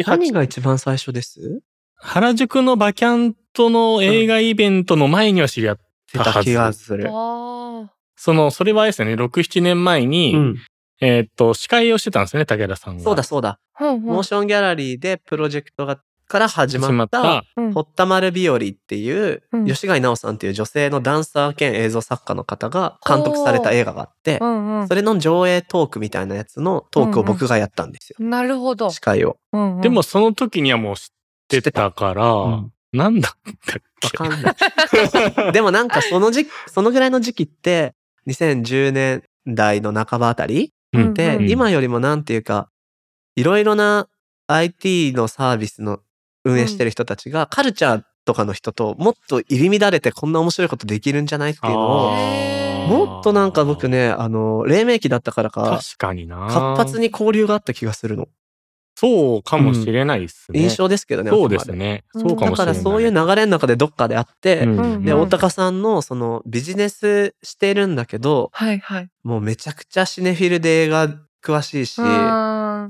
[0.03, 1.63] 8何が一番最初です？
[1.97, 5.77] 原宿のバキャントの映画イベントの前には知り合っ
[6.13, 6.33] てたはず。
[6.35, 7.09] た気がする。
[7.11, 10.57] あその、それはあれですよね、6、7年前に、うん。
[11.01, 13.03] えーっと、司会をしてたんですよね、武田さんが。
[13.03, 13.49] そうだそうだ。
[13.49, 13.59] あ。
[13.75, 17.23] ほんほんモーションギャラリーでプロジェクトがから始まっ、始まった。
[17.23, 19.67] た、うん堀田丸日和っていう、うん。
[19.67, 24.89] 吉貝奈緒さんっていう女性のダンサー兼映像作家の方が監督された映画があってう、んうん。
[24.89, 28.17] それの上映トークみたいなやつのトークを僕がやったんですよ。
[28.21, 28.91] なるほど。
[28.91, 29.39] 司会を。
[29.53, 29.81] うんうん。
[29.81, 31.07] でも、その時にはもう知っ
[31.49, 32.73] てたから、うん。
[32.93, 33.33] なんだっ
[33.67, 34.51] たっわけかんな
[35.49, 35.53] い。
[35.53, 37.95] でもなんかその時期、そのぐらいの時期って、
[38.29, 42.71] 2010年代の半ばあたりうんで、うん今よりもなんていうか、
[43.37, 44.09] いろいろな
[44.47, 46.01] IT のサービスの
[46.45, 56.47] 運営してる人たちが、カルチャーとかの人ともっと入り乱れてこんな面白いことできるんじゃないっていうのを、もっとなんか僕ね、あの、黎明期だったからか、確かにな。
[56.47, 58.29] 活発に交流があった気がするの。
[58.97, 60.61] そうかもしれないですね。
[60.61, 61.31] 印象ですけどね。
[61.31, 62.05] そうですね。
[62.15, 62.75] うんそうかだかもしれない。
[62.77, 69.09] らそういう流れの中でどっかであって、うんうんで、大高さんのそのビジネスしてるんだけど、はいはい。
[69.25, 71.09] もうめちゃくちゃシネフィルで映画
[71.45, 72.07] 詳しいし、うん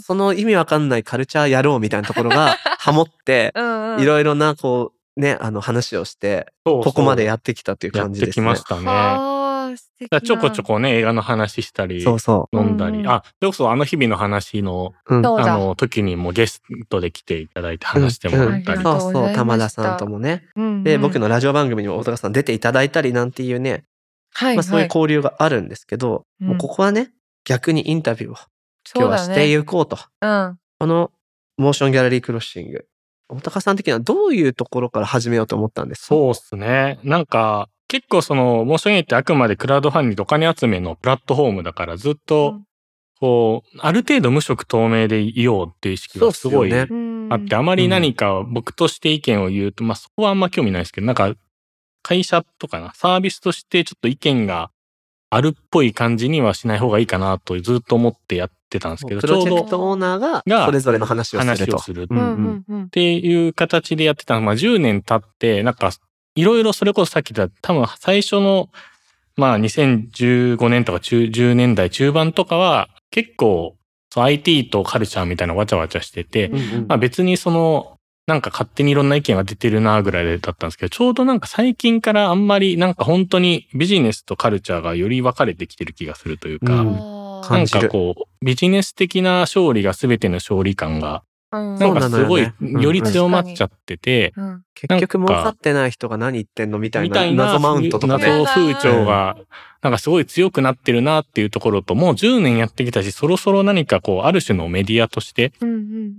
[0.00, 3.52] その意味わかんないカルチャーやろうみたいなところが ハモって。
[3.98, 8.32] いろいろなこう、ね、あの話をして、ここまでやってきたっていうやって感じですね。
[8.34, 9.44] きましたね。
[10.24, 15.16] ちょこちょこね、映画の話したり、そうそ飲んだり、うんうんあ、それこそあの日々の話の、う。
[15.16, 15.26] うん。
[15.26, 18.80] あの時にもゲストで来ていただいて話してもらったり。
[18.80, 20.48] うんうんそうそう、玉田さんともね。
[20.56, 23.84] うんうんで、僕のラジオ番組にも大高さん出ていただいたりなんていうね、
[24.32, 27.12] はいまあそういうはい交流があるんですけど、うんもうここはね、
[27.44, 28.36] 逆にインタビューを
[28.94, 29.52] 今日はしてね。
[29.52, 29.98] いこうと。
[30.20, 30.58] うん。
[30.78, 31.12] この
[31.56, 32.86] モーションギャラリークロッシング。
[33.28, 36.06] 大高さん的にはどういうところから始めようと思ったんですか？
[36.08, 36.98] そうっすね。
[37.04, 42.60] なんか、結構その、モーションエイってあくまでクラウドファンディングお金集めのプラットフォームだからずっと、
[43.20, 51.32] こう、ある程度無色透明でいようっていう意識がすごいあって、あまり何か僕として意見を言うと、まあそこはあんま興味ないですけど、なんか、
[52.02, 54.70] 会社とかな、サービスとしてちょっと意見が
[55.30, 61.64] あるっぽい感じにはしない方がいいかなとずっと思ってやってたんですけど、プちょうどロジェクトオーナーががそれぞれの話をすると。
[61.64, 62.02] 話をする。
[62.04, 62.88] っ。
[62.90, 64.40] ていう形でやってたの。
[64.40, 65.90] まあ10年経って、なんか、
[66.34, 68.70] いろいろそれこそさっき言った、多分最初の、
[69.36, 73.76] まあ2015年とか中10年代中盤とかは、結構、
[74.16, 76.86] IT とカルチャーみたいなわちゃわちゃしてて、うんうん。
[76.88, 77.94] まあ別にその、
[78.26, 86.84] なんか勝手にいろんな意見が出てるなぐらいだったんですけど、ちょうどなんか最近からあんまりなんか本当にビジネスとカルチャーがより分かれてきてる気がするというか、う
[87.50, 87.80] なん感じる。
[87.82, 91.78] かこう、ビジネス的な勝利が全ての勝利感が、うん。
[91.78, 94.62] なんかすごいより強まっちゃってて、うん。
[94.74, 98.26] 結局儲かってない人が何言ってんのみたいな謎マウントとかね。
[98.26, 99.36] 謎風潮が、
[99.82, 105.52] なんかすごい強くなってるなっていうところと、もう10年やってきたし、そろそろ何かこう、ある種のメディアとして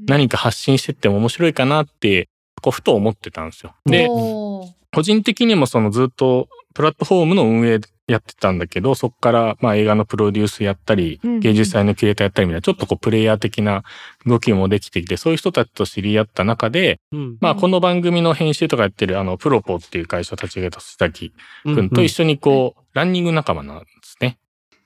[0.08, 2.30] 何か発信してっても面白いかなって、
[2.62, 3.74] こう、ふと思ってたんですよ。
[3.86, 13.84] で、個人的にもそのずっとプラットフォームの運営やってたんだけど、そこからまあ映画のプロデュースやったり芸術祭のキュレーターやったりみたいな、ちょっとこうプレイヤー的な
[14.26, 17.38] 動きもできてきて、そういう人たちと知り合った中で、うん。
[17.42, 21.34] まあこの番組の編集とかやってるあの、プロポっていう会社を立ち上げた須崎
[21.66, 21.90] うんくん。
[21.90, 24.38] と一緒にこう、ランニング仲間なんですね。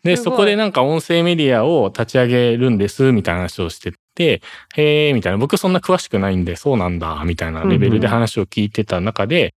[0.04, 4.42] で、そこでなんか音声メディアを立ち上げるんです、みたいな話をしてて、
[4.76, 5.38] へー、みたいな。
[5.38, 9.54] 僕そんな詳しくないんで、そうなんだ、みたいなレベルで話を聞いてた中で、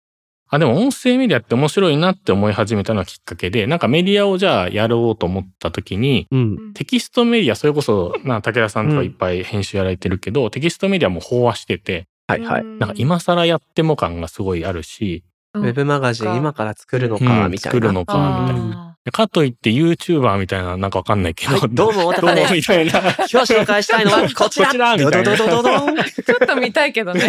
[0.51, 6.73] あ、でも音声メディアって面白いなって思い始めたのがきっかけで、なんかメディアをじゃあやろうと思った時に、うん。
[6.75, 12.65] テキストメディア、それこそ、な武田さんとかいっぱい編集やられてるけど、テキストメディアも飽和してて、はいはい。
[12.65, 17.75] なんか今更やっても感がすごいあるし、うんウェブマガジン今から作るのか、うんみたいな。
[17.75, 18.89] 作るのかみたいな。
[19.11, 22.55] かといって YouTuber みたいな、なんかわかんないけど、はい、どうも、 太どうも田です。
[22.55, 23.01] みたいな。
[23.01, 24.67] 今日紹介したいのは こちら。
[24.67, 25.95] こちらみたいなドドドドドン。
[25.95, 27.23] ね、ちょっと見たいけどね。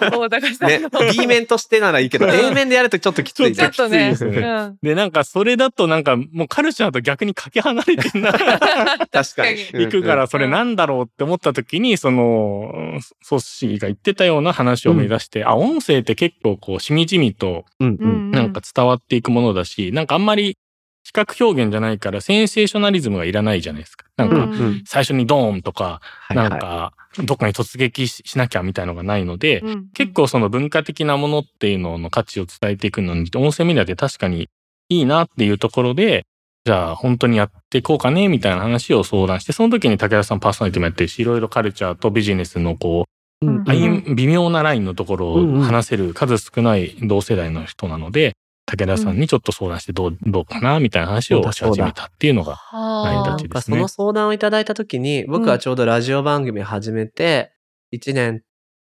[0.00, 1.12] 大高さんの。
[1.12, 4.10] B 面としてならいいけど、うん A 面でやるとちょっときついちょっとね。
[4.10, 8.32] ですねうんで、なんかそれだとなんかもうカルチャーと逆にかけ離れてんな。
[8.32, 9.58] 確かに。
[9.72, 20.58] 行くから、それなんだろうって思った時に、その、ソッシーが言ってたような話を目指して、あ、音声って結構こう、しみじみと、なんか伝わっていくものだし、なんかあんまり
[21.04, 24.06] 視覚表現じゃないから、センセーショナリズムがいらないじゃないですか。
[24.16, 24.48] なんか。
[24.86, 26.00] 最初にドーンとか。
[26.30, 34.48] なんか、どっかに突撃ししなきゃみたいのがないので、うん結構その文化的なものっていうのの価値を伝えていくのに、音声メディアって確かに
[34.88, 36.24] いいなっていうところで、
[36.64, 43.04] じゃあ本当にやっていこうかねみたいな話を相談して、その時に武田さんパーソナリティもやってるし、いろいろカルチャーとビジネスのこ
[43.42, 48.34] う、微妙なラインのところを話せる数少ない同世代の人なので、
[48.66, 53.76] 武田さんにちょっと相談してどう、どうかなみたいな話をし始めたっていうのが、成りは立ちですね。
[53.76, 57.52] なんかその相談をいただいたときに、僕はちょうどラジオ番組始めて、
[57.92, 58.42] 1年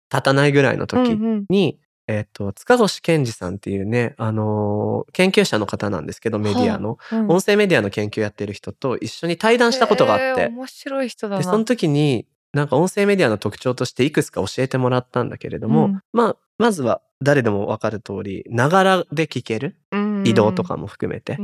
[0.09, 0.87] 経たないぐらいのあ。
[0.87, 1.45] 時うんうん。
[1.49, 7.27] に、えっと、塚越健二さんっていうね、あのー研究者の方なんですけど、メディアの、うん。
[7.29, 11.37] 音声メディアの研究やってる人と一緒に対談したことがあって、へー面白い人だな。
[11.37, 16.01] で、その時に、なんか音声メディアの特徴としていくつか教えてもらったんだけれども、うん。
[16.11, 21.37] まあ、まずは誰でもわかる通り、ながらで聞けるうん移動とかも含めて、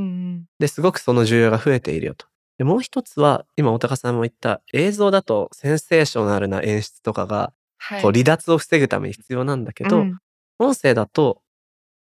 [0.60, 2.28] で、すごくその需要が増えているよと。
[2.58, 10.18] で、もう一つは、今、大高さんも言った、映像だとセンセーショナルな演出とかが、はいこう離脱を防ぐために必要なんだけど、うん
[10.60, 11.44] 音声だと、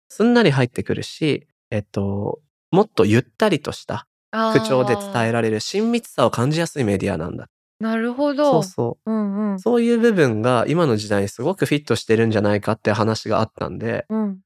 [0.09, 2.41] すんなり入ってくるし、えっと、
[2.73, 5.33] もっとゆったりとした口調で伝える。
[5.33, 7.49] られる親密さを感じやすいメディアなんだ。
[7.83, 8.59] なるほそど。
[8.61, 9.11] うそう。
[9.11, 9.61] うんうん。
[9.61, 14.39] そういう部分が今の時代にすごくフィットしてるんじゃないかって話があったんで、うん。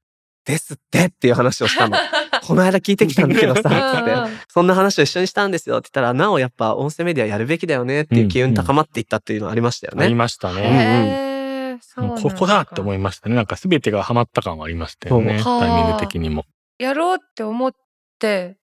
[0.45, 1.97] ですってっていう話をしたの。
[2.47, 3.69] この間聞いてきたんだけどさ、つっ
[4.05, 4.29] てうんうん。
[4.47, 10.15] そんな話を一緒にしたんですよって言ったら、なおやっぱ音声メディアやるべきだよねっていう機運高まっていったっていうのはありましたよありね。
[10.15, 10.61] ましたね。
[10.63, 13.35] へーそうもなだうんここだって思いましたね。
[13.35, 15.39] なんか全てがハマった感はありましたよね。
[15.39, 16.45] そうタイミング的にも。
[16.79, 17.71] やろうって思っ
[18.19, 18.57] て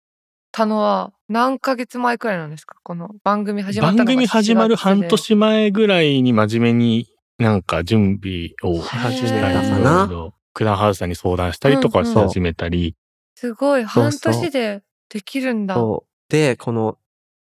[0.53, 2.75] たのは何ヶ月前くらいなんですか？
[2.83, 7.07] この番組始まったのが番組始まる半7月で年前ぐらいに真面目に
[7.39, 12.95] なんか準備を始めたりないろいろクランハウスさんに相談したりとかし始めたり。
[13.35, 15.73] すごい半年でできるんだ。
[15.73, 16.31] そう。
[16.31, 16.99] で、この、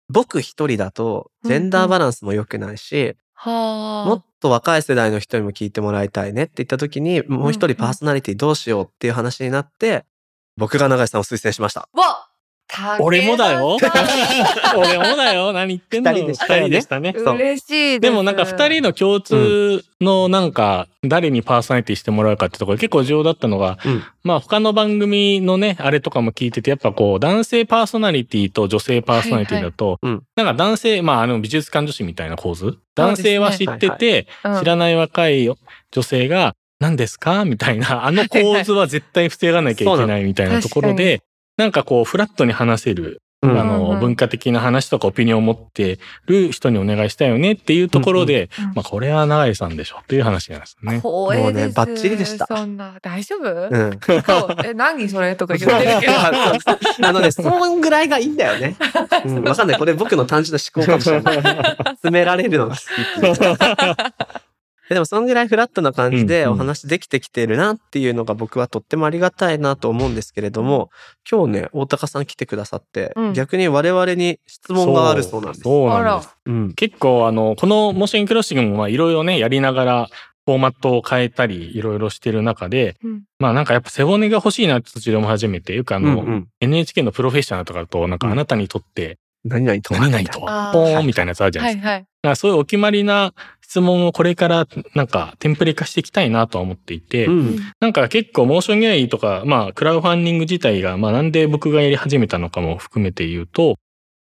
[0.07, 4.07] 僕一人だと、ジェンダーバランスも良くないし、はあ。
[4.07, 10.05] もっと若い世代の人にも聞いてもらいたいねって言った時に、もう一人パーソナリティどうしようっていう話になって、
[10.55, 11.89] 僕が永井さんを推薦しました。
[11.93, 12.27] わ
[12.99, 13.77] 俺もだよ。
[14.77, 15.51] 俺もだよ。
[15.53, 16.11] 何言ってんの。
[16.11, 16.67] 二人でしたよね。
[16.67, 17.13] 二人でしたね。
[17.17, 17.35] そう。
[17.35, 17.99] 嬉しいです。
[17.99, 24.03] でもなんか二人の共通のなんか誰にパーソナリティしてもらうかってところで結構重要だったのが、うん。
[24.23, 30.15] まあ他の番組のね、あれとかも聞いてて、やっぱこう男性パーソナリティと女性パーソナリティだと、はいはい。
[30.15, 30.23] うん。
[30.35, 32.77] なんか男性、まああの美術館女子みたいな構図？
[32.95, 34.59] 男性は知ってて、うん。
[34.59, 35.45] 知らない若い
[35.91, 37.45] 女性が、何ですか？
[37.45, 41.21] みたいな、あの構図は絶対防がなきゃいけないみたいなところで、
[41.61, 45.97] なんかこうフラットに話せるうんあの、文化的な話とかオピニオンを持って
[46.27, 50.97] る人にお願いしたいよねっていうところで、うんうんまあこれは永井さんでしょっていう話なんですね。
[50.97, 51.41] 光栄です。
[51.41, 53.99] もうねバッチリでしたそんな、大丈夫、うん。
[53.99, 56.13] そうえ、何それとか言ってるけど。
[57.07, 58.75] あのね、そんぐらいがいいんだよね。
[59.25, 59.79] うん、わかんない。
[59.79, 61.77] これ僕の単純な思考かもしれない。
[61.97, 63.55] 詰められるのが好きっていう
[64.93, 70.89] でも、そんぐらいフラットな感じでお話できてきてるなっていうのが僕はとってもありがたいなと思うんですけれども、
[71.29, 75.61] 今日ね、大高さん来てくださって、うん逆に我々に質問があるそうなんです。
[75.61, 76.35] そうなんです。
[76.45, 76.73] うん。
[76.73, 80.09] 結構あの、このモーションクロッシングもまあいろいろね、やりながら、
[80.45, 91.87] フォーマットを変えたり、いろいろしてる中で、うんまあなんかやっぱ背骨が欲しいなって途中で思い始めて、よくあの、うんうん NHK のプロフェッショナルとかだと、なんかあなたにとって何々とは何々とは、ポーンみたいなやつあるじゃなですか。
[91.87, 92.01] はいいはい。
[92.01, 97.59] だからそういうお決まりな質問をこれからなんかテンプレ化していきたいなとは思っていて、うん。
[97.79, 103.77] なんか結構モーションギャラリーとか、まあクラウドファンディング自体が、まあなんで僕がやり始めたのかも含めて言うと、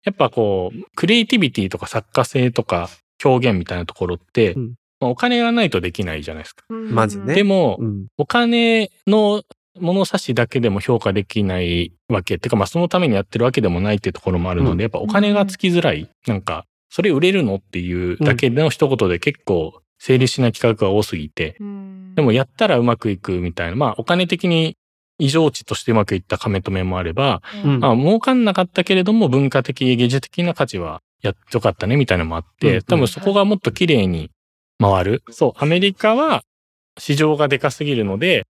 [0.05, 2.89] やっぱこう、クリエイティビティとか作家性とか
[3.23, 6.65] 表現みたいなところって、うんまあお金がないとできないじゃないですか。
[6.69, 8.07] うんまずねでも、うん。
[8.17, 9.43] お金の
[9.79, 12.35] 物差しだけでも評価できないわけ。
[12.35, 16.09] ってか、まあそのためにやってるわけでもないっていうところもあるので、うんやっぱお金がつきづらい。
[16.27, 23.75] なんか、それ売れるのっていうだけの一言で結構成立しない企画が多すぎて、うんでもやったらうまくいくみたいな。
[23.75, 24.75] まあお金的に
[25.19, 34.31] 異常値としてうまくいった亀止めもあれば、うんまあ、儲かんなかったけれども文化的、芸術的な価値はやってよかったねみたいなのもあって、ん多分そこがもっと綺麗に
[34.79, 35.23] 回る。
[35.29, 36.43] そう、アメリカは
[36.97, 38.45] 市場がでかすぎるので、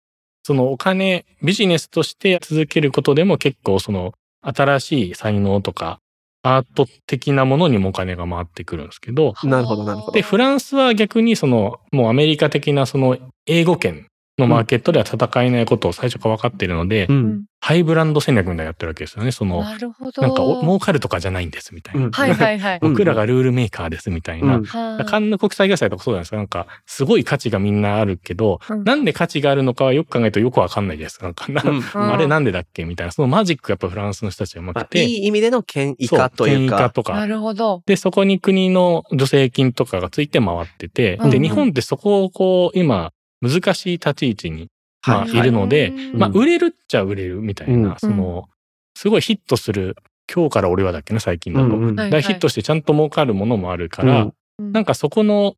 [0.49, 5.99] そのお金、ビジネスとして続けることでも結構その新しい才能とか
[6.41, 10.11] アート的なものにもお金が回ってくるんですけど、なるほどなるほど。
[10.11, 14.07] で、フランスは逆にその、もうアメリカ的なその英語圏
[14.39, 17.45] のマーケットでは戦えないことを最初から分かっているので、うん。
[17.61, 19.31] ハイブランド戦略みたいなのやってるわけですよね。
[19.31, 20.21] その、なるほど。
[20.21, 22.05] なんかお儲かるとかじゃないんですみたいな。
[22.05, 22.79] うんはいはいはい。
[22.81, 24.57] うん僕らがルールメーカーですみたいな。
[24.57, 26.37] うんはカンヌ国際映画祭とかそうじゃないですか。
[26.37, 31.21] なんか、すごい価値がみんなあるけど、うんなんで価値があるのかはよく考えるとよくわかんないです。
[31.21, 31.47] なんか
[31.93, 33.11] あれなんでだっけみたいな。
[33.11, 35.03] そのマジックがやっぱフランスの人たちはうままあくて。
[35.03, 36.89] いい意味での権威化という権威化か。
[36.91, 37.27] とかな。
[37.27, 37.83] るほど。
[37.85, 44.67] で、そこに国の助成金とかがついて回ってて、で、日本ってそこをこう、今、難しい立ち位置に、
[45.07, 45.41] まあ、はいい。
[45.41, 46.19] るので、うん。
[46.19, 47.95] まあ、売れるっちゃ売れるみたいな、うん。
[47.99, 48.49] その、
[48.95, 49.95] すごいヒットする、
[50.33, 51.65] 今日から俺はだっけな、最近だと。
[51.65, 51.95] うんうん。
[51.95, 54.71] ヒットしてちゃんと儲かるものもあるから、うん。
[54.71, 55.55] なんかそこの、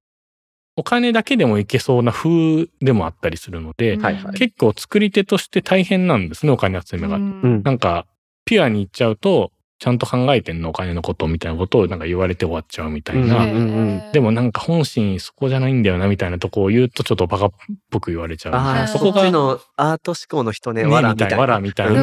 [0.77, 4.33] お金だけでもいけそうな風でもあったりするので、はいはい。
[4.37, 7.17] 結構作り手として大変なんですね、お金集めが。
[7.17, 7.61] うん。
[7.63, 8.05] なんか、
[8.45, 13.37] ピュアに言っちゃうと、ちゃんと考えてんのお金のことみたいなことをなんか言われて終わっちゃうみたいな。
[13.43, 13.55] うんう
[14.09, 17.51] んでもなんか本心そこじゃないんだよなみたいなとこを言うとちょっとバカっ
[17.89, 18.87] ぽく言われちゃう。
[18.87, 21.37] そこがのアート思考の人ね、ねわらみたいな。
[21.37, 21.97] わらみたいに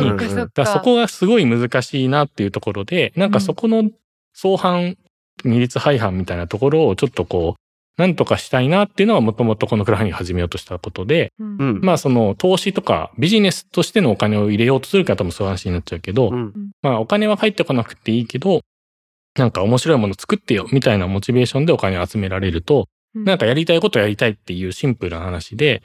[0.67, 3.89] そこがすごい難しいなっていうところで、なんかそこの
[4.35, 4.97] 相反、
[5.45, 7.61] 二律背反みたいなところをちょっとこう、
[7.99, 11.57] なんとかしたいなっていうのはもともとこのクラファンに始めようとしたことで、うん。
[11.59, 11.81] うん。
[11.83, 16.53] まあその投資とかビジネスとしてのお金を入れようとする方もそういう話になっちゃうけど、うん。
[16.81, 18.61] まあお金は入ってこなくていいけど、
[19.37, 23.25] なんか面白いもの作ってよみたいなモチベーションでお金を集められると、うん。
[23.25, 25.83] なんかやりたいことやりたいっていうシンプルな話で、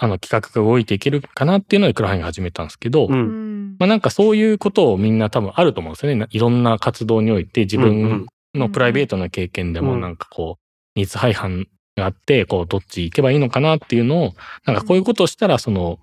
[0.00, 6.26] あの企画が動いていけるかなっていうのでクラファンが始めたんですけど、まあなんかそういうことをみんな多分あると思うんですよね。
[6.30, 10.61] いろんな活動において自うん分のプライベートな経験でもうんなんかこう、
[10.96, 14.34] ニーズ背反があって、こう、どっち行けばいいのかなっていうのを、
[14.66, 15.98] なんかこういうことをしたら、その、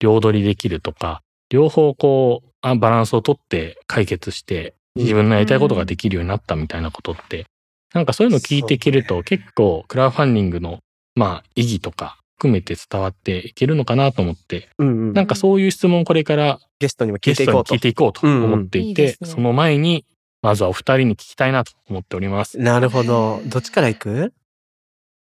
[0.00, 7.46] 両取りできるとか、両方こう、あバランスをとって解決して、自分のやりたいことができるようになったみたいなことって、
[7.94, 10.80] なんかそういうのを聞いていけると、結構、クラウドファンディングの、
[11.14, 18.26] まあ、意義とか、含めて伝わっていけるのかなと思って、うんうんなんかそういう質問をこれからゲストにも聞いていこうと。
[18.26, 20.04] 思っていてその前に、
[20.46, 22.56] まずはお二人に聞きたいなと思っております。
[22.56, 23.42] なるほど。
[23.46, 24.32] どっちから行く？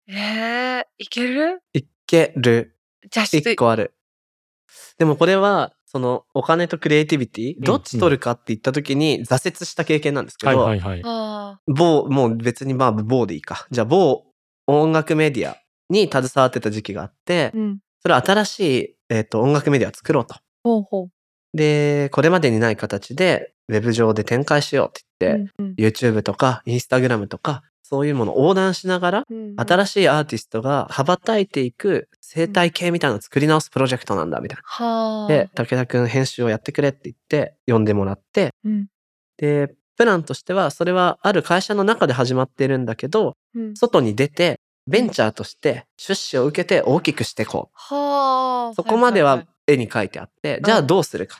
[0.07, 1.61] えー、いける？
[1.73, 2.75] いける。
[3.07, 3.93] じゃあ一個ある。
[4.97, 11.01] でもこれは、そのお金とクリエイティビティ、んどっち取るかって言った時に挫折した経験なんですけはいど、はいはい。
[11.05, 13.67] あ某、もう別にまあ某でいいか。
[13.69, 14.23] じゃあ某
[14.65, 15.55] 音楽メディア
[15.91, 17.79] に携わってた時期があってー、うん。
[18.01, 20.33] それは新しい、えっと音楽メディアを作ろうと。
[20.63, 21.09] ほうほう。
[21.55, 34.63] で、これまでにない形でウェブ上で展開しようって言って、うん YouTube とか Instagram とかそういうものを横断しながら、うん新しいアーティストが羽ばたいていく生態系みたいなのを作り直すプロジェクトなんだみたいな。
[34.65, 35.27] はあ。
[35.27, 38.87] で、武田くん編集をやってくれって言って呼んでもらって、うん、
[39.37, 43.75] で、プランとしてはそれはある会社の中で始まってるんだけど、うん。
[43.75, 48.69] 外に出てベンチャーとして出資を受けて大きくしていこはあ。
[48.71, 48.75] う。
[48.75, 51.39] そこまでいは絵に書いてあって、じゃあどうするか。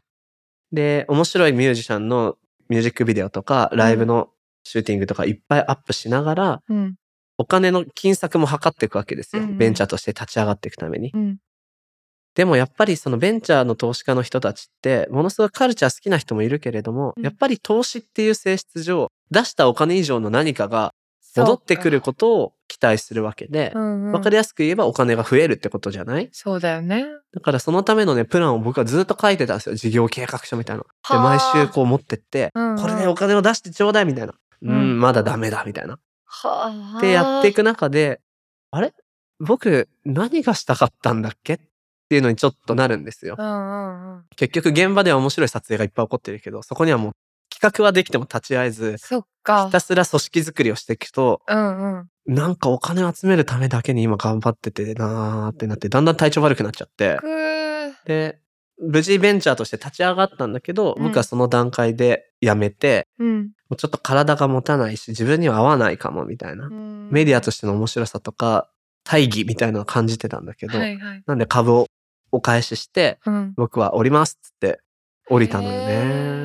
[0.71, 2.35] で、面白いミュージシャンの
[2.71, 4.29] ミュージックビデオとかライブの
[4.63, 6.95] シューティングとかいっぱいアップしながら、うん。
[7.37, 9.45] お金の金策も測っていくわけですよ。
[9.45, 11.11] ベンチャーとして立ち上がっていくために。
[11.13, 11.37] うん。
[12.33, 20.93] でもやっぱりそのベンチャーの投資家の人たちって、ものすごいカルチャー好きな人もいるけれども、うんやっぱり投資っていう性質上、出したお金以上の何かが
[21.35, 26.29] 戻ってくることを期待するわけでと、うんうん、わかりやすく言えばお金が増えるってことじゃない？
[26.31, 27.05] そうだよね。
[27.33, 29.75] だからそのためのね、プランを僕はずっと書いてたんですよ。
[29.75, 30.83] 事業計画書みたいなの。
[30.83, 34.33] で、はあ毎週こう持ってって、うんうんこれでお金を出してちょうだいみたいな。
[34.61, 35.99] うん、うんまだダメだみたいな。
[36.25, 37.01] はあ。
[37.01, 38.21] で、やっていく中で、
[38.71, 38.93] あれ？
[39.39, 41.55] 僕、何がしたかったんだっけ？
[41.55, 41.59] っ
[42.09, 43.35] ていうのにちょっとなるんですよ。
[43.37, 44.23] うんうんうん。
[44.35, 47.11] 結局現場では面白い撮影がいっぱい起こってるけど、そこにはもう
[47.53, 49.67] 企画はできても立ち会えず、そっか。
[49.67, 52.07] ひたすら組織作りをしていくと、うんうん。
[52.27, 57.19] なんかお金を集めるためだけに今頑張っててなーってなって、だんだん体調悪くなっちゃって
[58.05, 58.39] で、
[58.81, 63.37] 無事ベンチャーとして立ち上がったんだけど、うん僕はその段階で辞めて、うん。
[63.43, 66.69] もうちょっと体が持たないし、自分には合わないかもみたいな。
[66.69, 68.69] メディアとしての面白さとか、
[69.03, 71.23] 大義みたいなのを感じてたんだけど、はいはい。
[71.25, 71.87] なんで株を
[72.31, 73.53] お返しして、うん。
[73.55, 74.79] 僕は降りますっつって
[75.29, 75.85] 降りたのよへ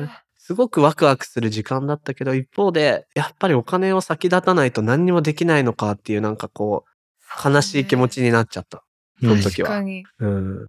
[0.05, 0.26] ね。
[0.47, 8.81] すごくワクワクする時間だったけど、一方で、やっぱりお金を先立たないと何にもできないのかっていうなんかこう、悲しい気持ちになっちゃった。
[9.21, 10.05] うんその時は確かに。
[10.19, 10.67] うん。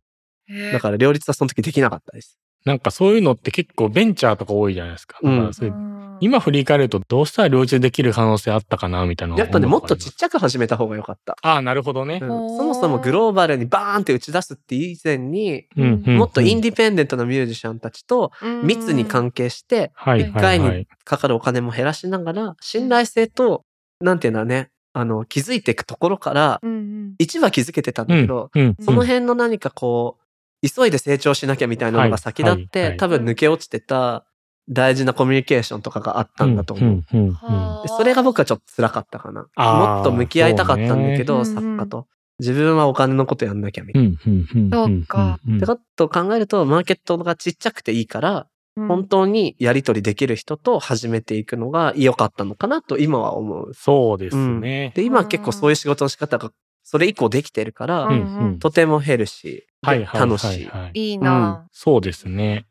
[0.73, 2.41] だから両立はその時できなかったです。
[2.69, 5.19] なんかそういうのって結構ベンチャーとか多いじゃないですか。
[5.23, 5.73] うんだからそれ
[6.21, 11.37] 今振り返るとどうしたら両立できる可能性あったかなみたいなのやっぱね、もっとちっちちゃく始めた方が良かった。
[11.43, 12.25] ああ、なるほどねう。
[12.27, 18.33] んそもそもグローバルにバーンって打ち出すっていう以前に、うんうんもっとインデディペンデントなミュージシャンたちと
[18.65, 20.87] 密に関係して、はい一回に。
[21.05, 23.65] かかるお金も減らしながら、信頼性と、
[24.01, 30.28] なんていうんだね、あの、気づいていくところから、うんうん一は気づけてたんだけど、うんその辺の何かこう、
[30.63, 34.25] 急いで成長しなきゃみたいなのが先立って、はいはいはい多分抜け落ちてた
[34.69, 36.91] 大事なコミュニケーションとかがあったんだと思う。
[36.91, 39.47] んうんうんはでそれが僕はちょっと辛かったかな。
[39.57, 42.07] もっと向き合いたかったんだけど、作家と。
[42.39, 44.09] 自分はお金のことやんなきゃみたいな。
[44.09, 48.47] うんうんうんそうかうんうんってことを考えると、マーケットがちっちゃくていいから、
[48.77, 53.75] うん本当にやり取りできる人と始めていくのが良かったのかなと今は思う。
[53.75, 54.93] そうですね。
[54.95, 56.53] で、今は結構そういう仕事の仕方が
[56.85, 60.67] それ以降できてるから、うんうんとてもヘルシはいはいはい楽しい。
[60.67, 61.11] はい。
[61.11, 62.67] いいなそうですね。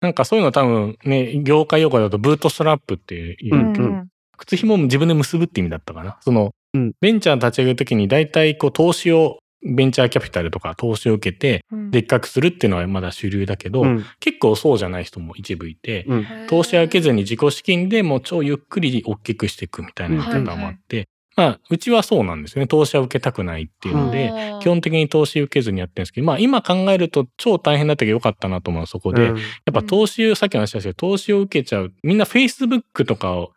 [0.00, 4.08] なんかそういうの多分ね、業界用語だとブートストラップっていう、うんうん。
[4.38, 6.16] 靴紐も自分で結ぶって意味だったかな？
[6.22, 6.92] その、うん。
[7.00, 11.90] ベンチャー立ち上げるときに大体こう投資を、ベンチャーキャピタルとか投資を受けて、うん。
[11.90, 14.04] でっかくするっていうのはまだ主流だけど、うん。
[14.18, 16.26] 結構そうじゃない人も一部いて、うん。
[16.48, 21.08] 投資は受けずに自己資金でもう超ゆっくり大きくしていくみたいなやり方もあって、
[21.40, 22.66] まあ、うちはそうなんですよね。
[22.66, 24.30] 投資は受けたくないっていうので、
[24.60, 31.94] 基本的に投資受けずにやってるんですけど、まあ今考えると超大変だったけどよかったなと思うのはそこで、うんやっぱ投資を、さっきの話したけど、投資を受けちゃう。
[32.02, 33.52] みんな Facebook とかを、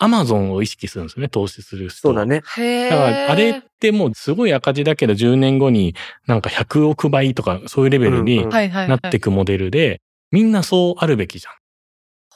[0.00, 2.12] Amazon を意識するんですよね、投資する人は。
[2.12, 2.42] そうだね。
[2.88, 5.96] だから、あれってもうすごい赤字だけど、10年後に
[6.28, 10.00] なんか100億倍とか、そういうレベルになっていくモデルで、
[10.30, 11.54] みんなそうあるべきじゃん。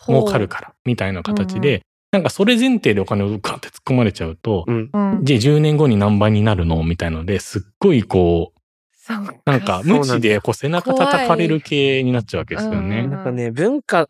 [0.07, 4.91] 儲かるから、みたいな形で、なんかそれ前提でお金をガーって突っ込まれちゃうと、うん。
[4.93, 6.83] うんじゃあ10年後に何倍になるの？
[6.85, 9.11] みたいので、すっごいこう、
[9.45, 13.07] なんか無知でこう背中叩かれる系になっちゃうわけですよね。
[13.07, 14.09] なんかね、文化、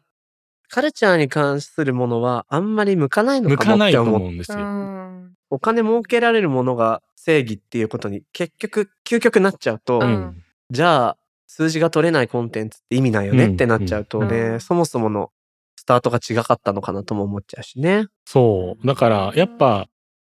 [0.69, 4.21] カルチャーに関するものはあんまり向かないの向かかないともって思う。
[4.21, 4.59] う思うんですよ。
[4.59, 10.43] んお金儲けられるものが正義っていうことに結局、究極なっちゃうと、ううんん。
[10.71, 15.31] じゃあ、数字が取れないコンテンツって意味ないよねってなっちゃうとね、うんそもそもの
[15.77, 18.07] スタートが違かったのかなとも思っちゃうしね。
[18.25, 18.87] そう。
[18.87, 19.89] だから、やっぱ、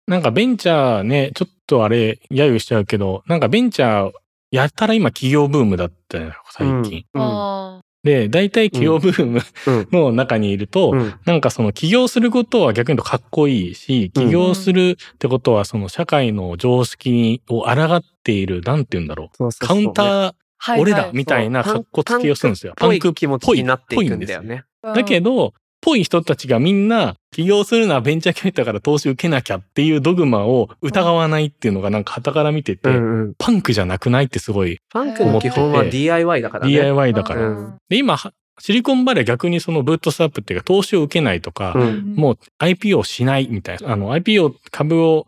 [0.08, 4.12] なんかベンチャーね、ちょっとあれ、揶揄しちゃうけど、なんかベンチャー、
[4.52, 7.06] やったら今企業ブームだったよ、最近。
[7.14, 7.22] うん。
[7.22, 9.88] あで、大体企業ブームうん。
[9.92, 11.14] の中にいると、うん。
[11.26, 19.28] なんかその起業することは逆に言うとかっこいいし、起業するってことはその社会の常識を抗っている、なんて言うんだろう。
[19.38, 22.74] そうそうそうカウンター、ーはいはいみたいな格好つけをするんですよ。
[22.76, 24.66] パンクっぽい気持ちになっていくんだよね。
[24.84, 33.34] だけど、ぽい人たちがみんな起業するのはベンチャーキャピタルから投資受けなきゃっていうドグマを疑わないっていうのがなんか傍から見てて、うんうん。
[33.38, 36.74] パンクじゃなくないってすごいパンクの基本は DIY だからね。
[36.74, 37.48] DIY だから。
[37.48, 43.94] うんで、今、はシリコンバレーは逆にそのブートストラップっていうか投資を受けないとか、うんもう IPO しないみたいな。
[43.94, 45.28] あの IPO 株を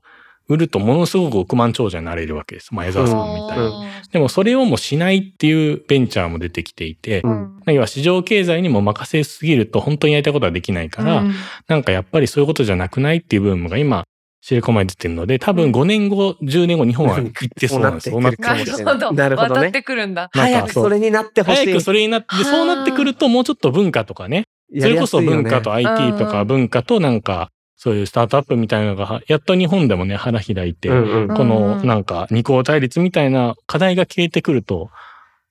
[0.50, 2.74] 売るとものすごく億万長者になれるわけです。
[2.74, 3.66] 前澤さんみたいな。
[3.66, 11.24] うんでもそれをもうしないっていうベンチャーも出てきていて、うん要は市場経済にも任せすぎると本当にやりたいことはできないから、
[11.68, 14.06] なんかやっぱりそういうことじゃなくないっていう部分が今、
[14.42, 18.14] シリコンバレーに出てるので、多分5年後、10年後日本は行ってそうなんですよ。
[18.14, 19.12] そうなってくるほど。
[19.12, 20.30] なるほどね渡ってくるんだ。
[20.34, 21.66] 早くそれになってほしい。
[21.66, 24.46] 早くそれになって、はあそうなってくるともうちょっと文化とかね、
[24.80, 27.52] それこそ文化と IT とか文化となんか、
[27.82, 34.90] そういうスタートアップみたいなのが、やっと日本でもね、腹開いて、うんうんこのうんなんか二項対立みたいな課題が消えてくると、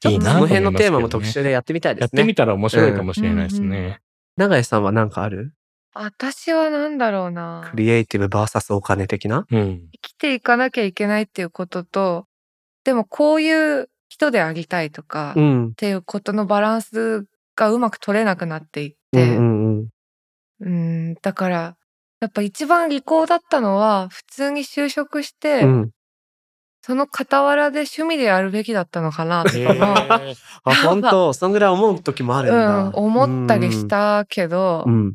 [0.05, 2.05] いいなと思いますけどね辺のテーマも特集でやってみたいですね。
[2.05, 4.01] やってみたら面白いかもしれないですうんね。
[4.37, 5.55] 長井さんは何かある？
[5.95, 7.76] 私はなんだろうなク。
[7.79, 9.47] リエイティブ VS お金的な？
[9.51, 9.89] うん。
[9.93, 12.26] 生きていかなきゃいけないっていうことと、
[12.85, 15.74] でもこういう人でありたいとか、っうん。
[15.74, 17.24] ていうことのバランス
[17.57, 19.89] がうまく取れなくなっていっうて、んうんうん。
[20.61, 21.76] うん、だから、
[22.21, 25.91] やっぱ一番利口だったのは、普通に就職して、うん。
[26.83, 32.79] その傍らで趣味でやるべきだったのかな とへかも、ーあ、 本当そんぐらい思う時もあるんだ。
[32.85, 35.14] うん、思ったりしたけど、うん。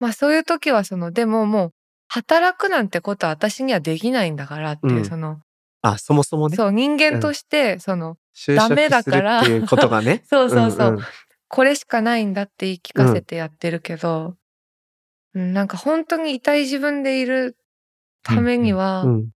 [0.00, 1.72] まあそういう時はその、でももう、
[2.08, 5.40] 働くなんてことは私にはできないんだからっていう、うんその、
[5.82, 6.56] あ、そもそもね。
[6.56, 10.22] そう、人間として、その、就ダメだからっていうことがね。
[10.28, 10.98] そうそうそう、んん
[11.48, 14.34] これしかないんだって言い聞かせてやってるけど、
[15.34, 17.56] うん、なんか本当に痛い自分でいる
[18.22, 19.30] ためには、うん。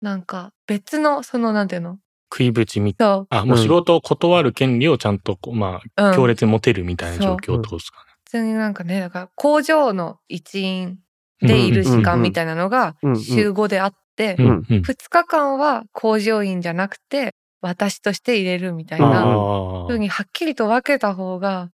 [0.00, 1.98] なんか別の、その、なんていうの？
[2.32, 8.12] 食いぶちみそあ、もう仕事を断る権利をちゃんとこう、まう、うあ、ん、強烈に持てるみたいな状況ってことですかね。
[8.24, 10.98] 普通になんかね、だから工場の一員
[11.40, 14.62] でいる時間みたいなのがうんうん週5であって、うんうん。
[14.80, 21.70] 2日間は工場員じゃなくて、私として入れるみたいうんなあ風にはっきりと分けた方が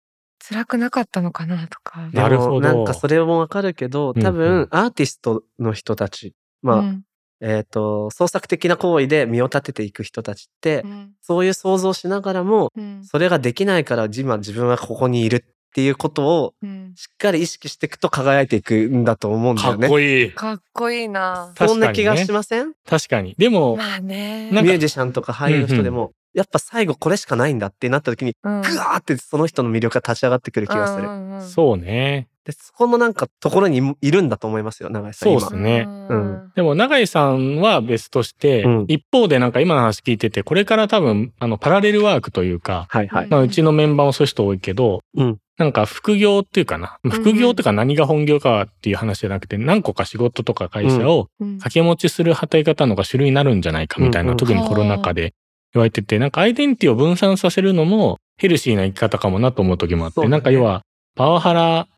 [0.47, 2.09] 辛くなかったのかなとか。
[2.12, 7.03] なるほどなんかそれもわかるけど、多分んアーティストの人たち、まあ、うん
[7.40, 15.40] えっ、と、創作的な行為で身を立てていく人たちって、うんそういう想像をしながらも、うんそれができないから今自分はここにいるっ
[15.74, 19.88] ていうことをうんしっかり意識していくと輝いていくんだと思うんだかっよね。
[19.88, 20.32] こいい。
[20.32, 21.53] かっこいいな。
[21.57, 22.72] そんな気がしません？
[22.86, 23.34] 確かに。
[23.36, 24.51] でも、まあね。
[24.53, 28.61] ミュージシャンとか俳優の人でも、やっぱ最後これしかないんだってなった時に、うん。
[28.62, 31.09] ぐわーってその人の魅力が立ち上がってくる気がする。
[31.09, 31.43] うんうんうん。
[31.43, 32.28] そうね。
[32.45, 35.32] で、そこのなんかところにいるんだと思いますよ、長井さん。
[35.32, 35.87] 今そうっすね。
[35.89, 38.85] うんでも、永井さんは別として、うん。
[38.87, 43.28] 一方でなんか今の話聞いてて、これから多分、あの、パラレルワークというか、はいはい。
[43.28, 45.39] まあ、うちのメンバーもそういう人多いけど、うん。
[45.57, 46.99] なんか副業っていうかな。
[47.03, 51.53] まあ副業っていうか何が本業かっていう話じゃなくて、何個か仕事とか会社をうん。
[51.59, 55.32] 掛け持ちする働き方のが主流になるんじゃないかみたいな、特にコロナ禍で
[55.75, 60.29] 言われてて、なんかアイデンティティを分散させるのもヘルシーな生き方かもなと思う時もあって、ね。
[60.29, 60.83] なんか要は、
[61.16, 61.89] パワハラ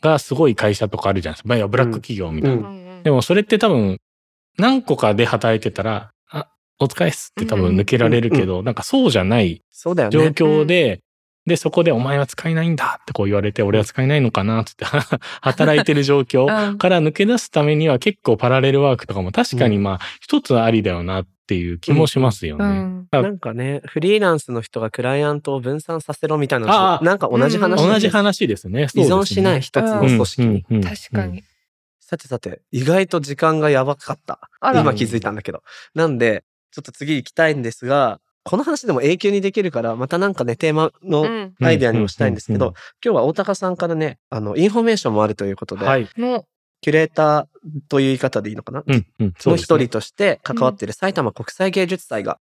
[0.00, 1.48] がすごい会社とかあるじゃないですか。
[1.48, 2.68] まあ要はブラック企業みたいな。
[2.68, 2.76] うん。
[2.76, 3.98] うんでもそれって多分、
[4.58, 6.48] 何個かで働いてたら、あ、
[6.78, 10.26] お疲れっすって多分抜けられるけど、なんかそうじゃないそうだよ状ね。
[10.28, 11.00] 況で、
[11.44, 14.84] で、そこでお前は使えないんだってこう言われて、俺は使えないのかなっつって
[15.42, 16.78] 働いてる状況うん。
[16.78, 22.64] から抜け出すためには結構パラレルワークとかも確かにまあ一つありだよなっていう気もしますよね。
[22.64, 28.88] うんなんかね、フリーランスの人がクライアントを分散させろみたいななんか同じ話うん同じなんです話ですね。
[28.94, 30.82] 依存しない人一つの組織に。
[30.82, 31.42] 確かに。
[32.00, 34.38] さてさて、意外と時間がやばかった。
[34.60, 35.62] 今気づいたんだけど。
[35.94, 42.74] なんで、ちょっと次行きたいんですが、この話でも永久にできるから、またなんかね、テーマうーんアイデアにもしたいんですけうんど、
[43.04, 46.08] 今日は大高さんからね、あの、インフォメーションもあるということで、はい。
[46.16, 46.46] も
[46.80, 47.46] キュレーター
[47.88, 49.34] という言い方でいいのかな、うん、うん。
[49.38, 52.38] そうの一人として関わっている埼玉国際芸術祭が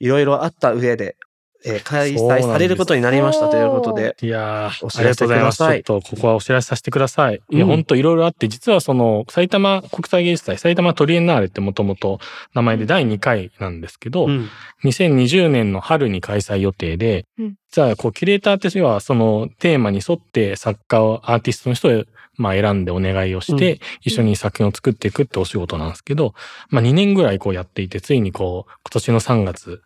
[0.00, 1.16] いろいろあった上で、
[1.64, 4.26] えー開催されることになりましたということで、い。
[4.26, 5.58] やありがとうございます。
[5.58, 7.40] ちょっとここはお知らせさせてください。
[7.50, 7.70] いや、うん。
[7.70, 12.18] ほんといろいろあって、実はその、埼玉国際芸術祭、埼玉トリエンナーレってもともと
[12.54, 14.48] 名前で第2回なんですけど、うん。
[14.84, 17.54] 2020年の春に開催予定で、うん。
[17.70, 22.04] じゃあ、こう、キュレーターって要は、そのテーマに沿って作家を、アーティストの人を、
[22.36, 26.34] まあ、選んでお願いをして、う一緒に作品を作っていくってお仕事なんですけど、
[26.70, 29.82] まあ、2年ぐらいこうやっていて、ついにこう、今年の3月、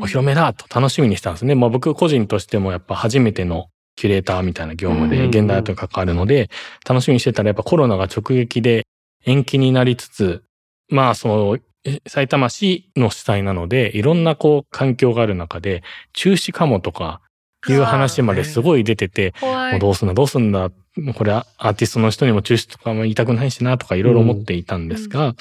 [0.00, 1.54] お披露目だと楽しみにしたんですね。
[1.54, 5.28] まあ僕個人としてもやっぱ初めてのキュレーターみたいな業務でうん。
[5.28, 6.50] 現代アートに関わるので、
[6.88, 8.86] 楽しみにしてたらやっぱコロナが直撃で
[9.24, 10.42] 延期になりつつ、
[10.88, 15.82] まあその、え埼玉市の主催なので、いろんなこう環境がある中で、
[16.12, 17.20] 中止かもとか
[17.72, 19.34] いう話まですごい出てて。
[19.42, 20.70] もうどうすんだどうすんだ
[21.14, 25.34] これアーティストの人にも中止とかも言いたくないしなとかいろいろ思っていたんですが、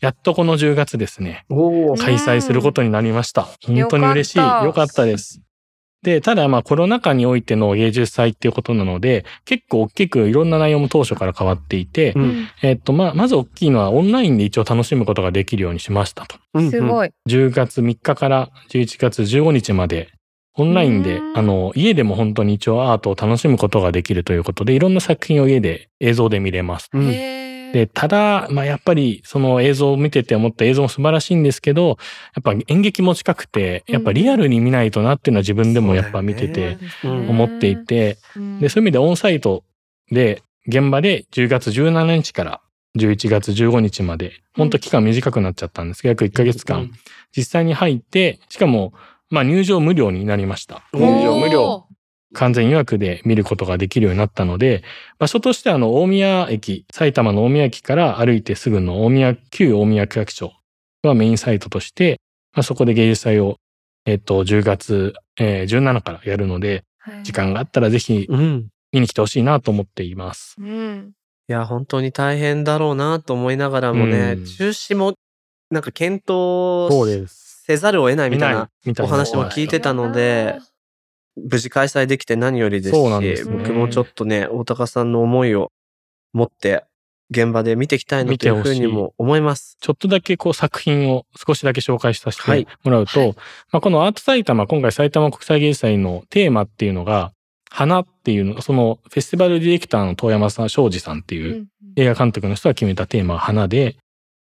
[0.00, 3.48] やっとこの10月ですね、開催することになりました。
[3.66, 4.38] 本当に嬉しい。
[4.38, 5.40] よかったです。
[6.02, 16.36] で、ただまあコロナ禍においての芸術祭っていうことなので、結構大きくいろんな内容も当初から変わっていて、ううんんえっとまあ、まず大きいのはオンラインで一応楽しむことができるようにしましたと。
[16.54, 17.10] うんすごい。
[17.28, 20.08] 10月3日から11月15日まで、
[20.60, 21.38] オンラインでう、ん。
[21.38, 26.90] あの、家でも本当に一応アートを楽しむことができるということで、いろんな作品を家で映像で見れます。
[26.92, 27.06] うん。
[27.72, 31.98] で、ただ、まあ、やっぱり、その映像を見てて思った映像も素晴らしいんですけど、
[32.34, 37.28] やっぱ演劇も近くて、やっぱリアルに見ないとなっていうのは自分でもやっぱ見ててうん。
[37.28, 38.18] 思っていて、
[38.60, 39.64] で、そういう意味でオンサイト
[40.10, 42.60] で、現場で10月17日から
[42.96, 46.02] 11月15日まで、本当期間短くなっちゃったんです。
[46.02, 46.90] が、約1ヶ月間、
[47.36, 48.92] 実際に入って、しかも、
[49.30, 50.82] まあ入場無料になりました。
[50.92, 51.86] うん入場無料。
[52.32, 54.84] 完全予約で見ることができるようになったので、
[55.18, 60.52] 場所としてはあの大宮駅、埼玉の大宮駅から歩いてすぐの大宮、旧大宮区役所
[61.02, 62.20] がメインサイトとして、
[62.52, 63.56] まあ、そこで芸術祭を、
[64.06, 68.68] えっと、10月、えー17からやるので、はい時間があったらぜひうん。
[68.92, 70.56] 見に来てほしいなと思っています。
[70.58, 71.12] うん。
[71.48, 75.14] いや、本当に大変だろうなと思いながらもね、うん中止も、
[75.70, 76.26] なんか検討
[76.92, 77.49] そうです。
[77.70, 80.58] せざるを得ないみたいなみたいお話も聞いてたので、
[81.36, 83.56] 無事開催できて何よりですそうなんですし、ね。
[83.58, 85.70] 僕もちょっとね、大高さんの思いを
[86.32, 86.84] 持って、
[87.30, 89.76] 現場で見ていきたいなというふうにも思います。
[89.80, 92.66] ちょっとだけこう作品を少しだけ紹介させはい。
[92.66, 93.36] てもらうと、
[93.70, 97.32] まあ、このアート埼玉、今回埼玉国際芸術祭のテーマっていうのが、
[97.70, 101.66] 花っていうの、そのフェスティバルディレクターの遠山さん、庄司さんっていううん
[101.96, 103.96] 映画監督の人が決めたテーマは花で、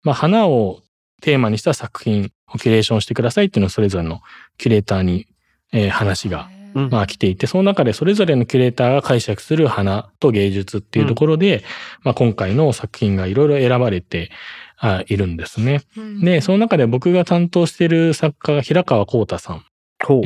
[0.04, 0.82] まあ、花を
[1.22, 2.28] テーマにした作品を
[2.60, 4.22] キュレーションしてくださいっていうのをそれぞれの
[4.58, 5.28] キュレーターに、
[5.74, 6.90] えー話がうん。
[6.90, 11.64] まあ来ていて、その中でそれぞれのキュレーターが解釈する花と芸術っていうところで、
[12.04, 14.30] まあ今回の作品がいろいろ選ばれて、
[14.78, 15.82] あいるんですね。
[15.98, 16.20] うん。
[16.22, 19.66] で、その中で僕が担当している作家が平川幸太さん。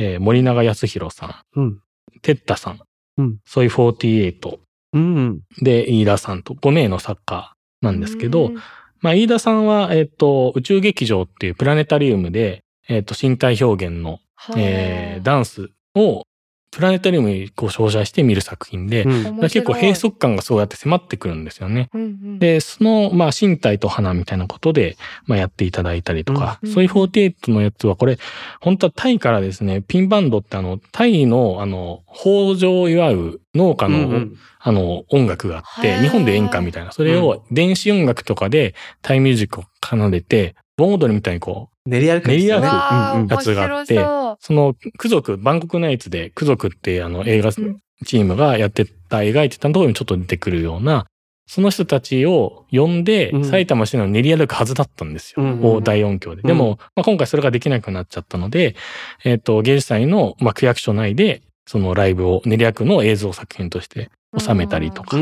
[0.00, 1.80] えー森永康弘さん、うん。
[2.22, 2.80] テッタさん、
[3.18, 3.38] うん。
[3.46, 4.58] ソイ48
[4.92, 5.40] うん。
[5.62, 8.58] で、飯田さんと5名の作家なんですけど、うん
[9.00, 14.20] まあ、飯田さんは、えっ、と、宇宙劇場っていうプラネタリウムで、えっ、と、身体表現の、
[14.56, 16.24] えーダンスを
[16.70, 19.40] プラネタリウムにこう照射して見る作品で、うん。
[19.40, 21.90] 結構閉塞感がそうやって迫ってくるんですよね。
[21.92, 22.38] うんうん。
[22.38, 24.96] で、その、まあ、身体と花みたいなことで、
[25.26, 28.18] まあ、やっていただいたりとか、うんソイ48のやつはこれ、
[28.60, 42.36] 本当はタイからですね、ピンバンドってあの、タイの、あの、豊穣を祝う農家の、うんあの、音楽があって、日本で演歌みたいな、それを電子音楽とかでタイミュージックを奏でて、盆踊りみたいにこう、練り歩くね。
[42.36, 47.80] 練り歩くやつがあって面白その、ク族、バンコクナイツで、ク族っていうあの映画チうん。
[48.02, 51.06] ームがやってた、描いてたところにちょっと出てくるような、
[51.46, 55.42] その人たちを呼んでうん、埼玉市内を練り歩くはずだったんですよ。
[55.42, 55.60] うん。
[55.60, 56.42] 大大音響で。
[56.42, 58.76] でも、まあ、今回それができなくなっちゃったので、
[59.24, 65.16] えっ、と、芸術祭の、まあ、区役所内で、そのライブを練り歩くのを映像作品として収めたりとか。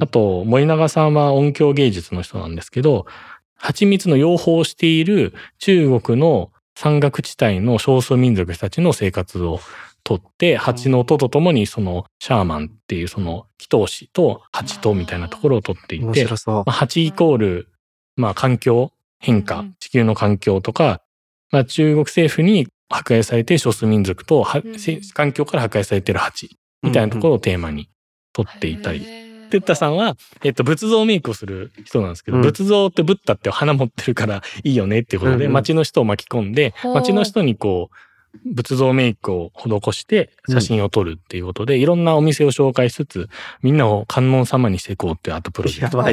[0.00, 3.06] あと、森永さんは音響芸術の人なんですけど、
[3.64, 9.58] 蜂蜜の養蜂をしている中国の山岳地帯の少数民族たちの生活を
[10.02, 16.04] とって、蜂の音とともにそのシャーマンっていうその祈祷師と蜂とみたいなところをとっていて
[16.46, 16.72] まあ、。
[16.72, 17.68] 蜂イコール、
[18.16, 21.00] まあ環境変化うん、地球の環境とか、
[21.50, 24.44] まあ中国政府に迫害されて少数民族と、
[25.14, 26.50] 環境から迫害されている蜂
[26.82, 27.88] みたいなところをテーマに
[28.34, 29.23] 取っていたり。
[29.54, 32.42] テッタさんは、えっと、仏像メイクをする人なんですけど、うん。
[32.42, 35.52] 仏像ってブッダって花持ってるからいいよねっていうことで、うんうん。
[35.52, 36.94] 街の人を巻き込んで、ほう。
[36.94, 37.96] 街の人にこう、
[38.52, 43.28] 仏像メイクを施して写真を撮るっていうことで、いろんなお店を紹介しつつ、
[43.62, 45.98] みんなを観音様にしていこうっていうアートプロジェクト。
[46.02, 46.12] だ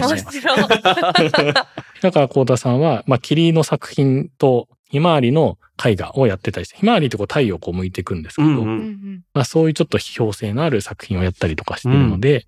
[2.11, 8.79] から、幸田さんは、まあ、霧の作品と、ひまわりの絵画をやってたりして、ひまわりってこう太陽をこう向いていくんですけど、うんううん。
[8.79, 12.43] んまあ、そういうちょっと批評性のある作品をやったりとかしてるので、うん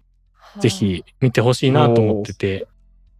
[0.59, 2.67] ぜひ見てほしいなと思ってて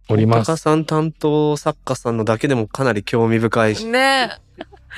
[0.08, 0.46] おります。
[0.46, 3.86] 高さん担当作家さんのだけでもかなり興味深いし。
[3.86, 4.30] ね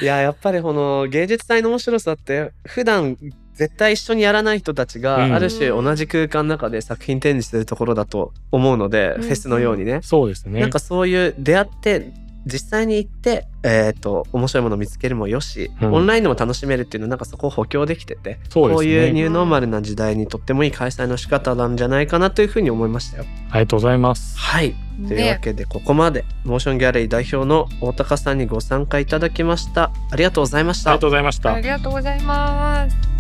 [0.01, 3.17] いや、やっぱりこの芸術祭の面白さって、普段
[3.55, 10.01] 絶対一緒にやらない人たちうんが、ある種同じ空間の中で作品展示するところだと思うので、うんフェスのようにね。
[10.03, 10.61] そうですね。
[10.61, 12.13] なんかそういう出会って、
[12.47, 23.25] 実際に行って、えっ、と、面白いものを見つけるもよし、うんオンラインでも楽しめるっていうのなんかそこを補強できてて、そうですねこういうニューノーマルな時代にとってもいい開催の仕方なんじゃないかなというふうに思いましたよ。
[23.51, 24.39] ありがとうございます。
[24.39, 24.75] はい。
[25.09, 29.91] というわねけで、ここまで、モーションギャラリー代表の大高さんにご参加いただきました。
[30.11, 31.01] ありがとうございましたありが。
[31.01, 31.61] とうございましたあ。
[31.61, 33.16] りがとうございます。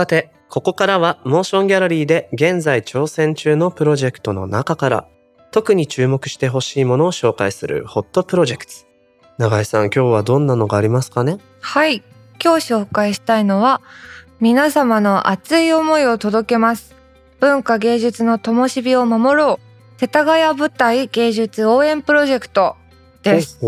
[0.00, 5.06] さて、ここからはモーションギャラリーで現在挑戦中のプロジェクトの中から
[5.50, 8.72] 特に注目してほしいものを紹介するホットプロジェクト。
[9.36, 11.36] 永井さん、今日はどんなのがありますかね？
[11.60, 12.02] はい、
[12.42, 13.82] 今日紹介したいのは
[14.40, 16.96] 皆様の熱い思いを届けます。
[17.38, 19.60] 文化芸術の灯火を守ろ
[19.98, 20.00] う。
[20.00, 22.76] 世田谷舞台芸術応援プロジェクト
[23.22, 23.60] です。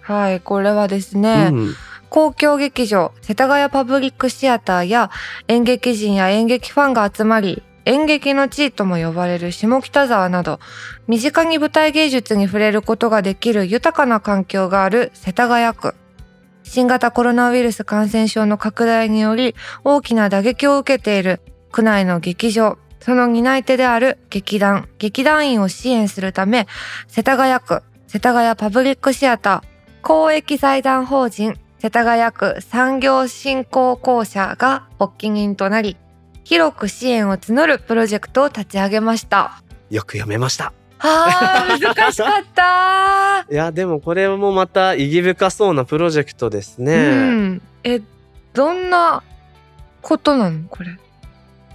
[0.00, 1.74] はい、これはですうね、ん。
[2.16, 5.10] 公共劇場世田谷パブリックシアターや
[5.48, 10.58] 演劇人や演劇ファンが集まり演劇の地位とも呼ばれる下北沢など
[11.08, 15.94] 身近に舞台芸術に触れることができる豊かな環境がある世田谷区。
[16.62, 19.54] 新型コロナウイルス感染症の拡大により
[19.84, 22.78] 大きな打撃を受けている区内の劇場。
[22.98, 24.88] その担い手である劇団。
[24.96, 26.66] 劇団員を支援するため
[27.08, 30.00] 世田谷区世田谷パブリックシアター。
[30.00, 31.60] 公益財団法人。
[31.78, 35.96] 世田谷区産業振興公社が発起人となり
[36.44, 39.62] 広く支援を募るプロジェクトを立ち上げました。
[39.90, 40.72] よく読めました。
[40.98, 46.94] あー難しかった いや、でもこれもまた意義深そうなプロジェクトですね。
[46.96, 48.00] うん、え
[48.54, 49.22] どんな
[50.02, 50.96] ことなのこれ？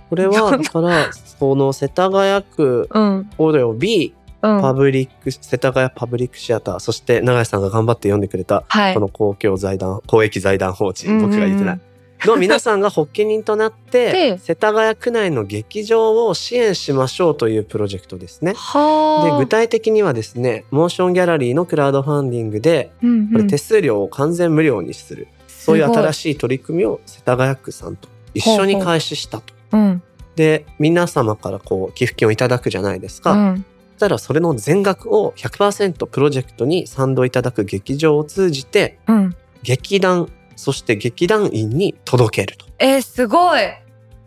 [0.10, 11.80] これは、だから、 その世田谷区うんおよびうんパブリック、世田谷パブリックシアター、そして永井さんが頑張って読んでくれたはいこの公共財団、公益財団法人、僕が言ってない。
[12.28, 18.54] の皆さんが発起人となってで、世田谷区内の劇場を支援しましょうというプロジェクトですね。
[18.56, 19.38] はあ。
[19.38, 29.54] で、具体的にはですね、モーションギャラリーのクラウドファンディングで、うんうんこれ手数料を完全無料にする、そういう新ししい取り組みを世田谷区さんと一緒に開始したと。
[29.54, 29.56] い。
[29.74, 30.04] うん
[30.36, 33.32] で、皆様からこう寄付金をいただくじゃないですか。
[33.32, 33.66] うん
[34.02, 39.36] したらそれの全額を100%プロジェクトに賛同いただく劇場を通じてうん。
[39.62, 42.66] 劇団そして劇団員に届けると。
[42.80, 43.62] えー、すごい。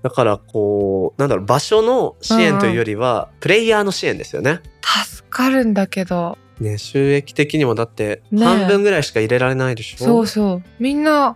[0.02, 4.60] だからこうなんだろう場所の支援というよりは、プレイヤーの支援ですよね。
[4.82, 6.38] 助かるんだけど。
[6.60, 10.04] ね収益的にもだって半分ぐらいしか入れられないでしょ。
[10.04, 10.62] そうそう。
[10.78, 11.34] みんな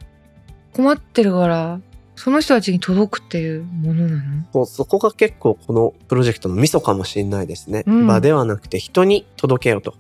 [0.75, 1.81] 困ってるから、
[2.19, 4.23] その人たちに届くっていうものなの？
[4.53, 7.85] そうそこが結構このプロジェクトのミソかもしれないですね。
[7.87, 9.95] うん場ではなくて人に届けようと。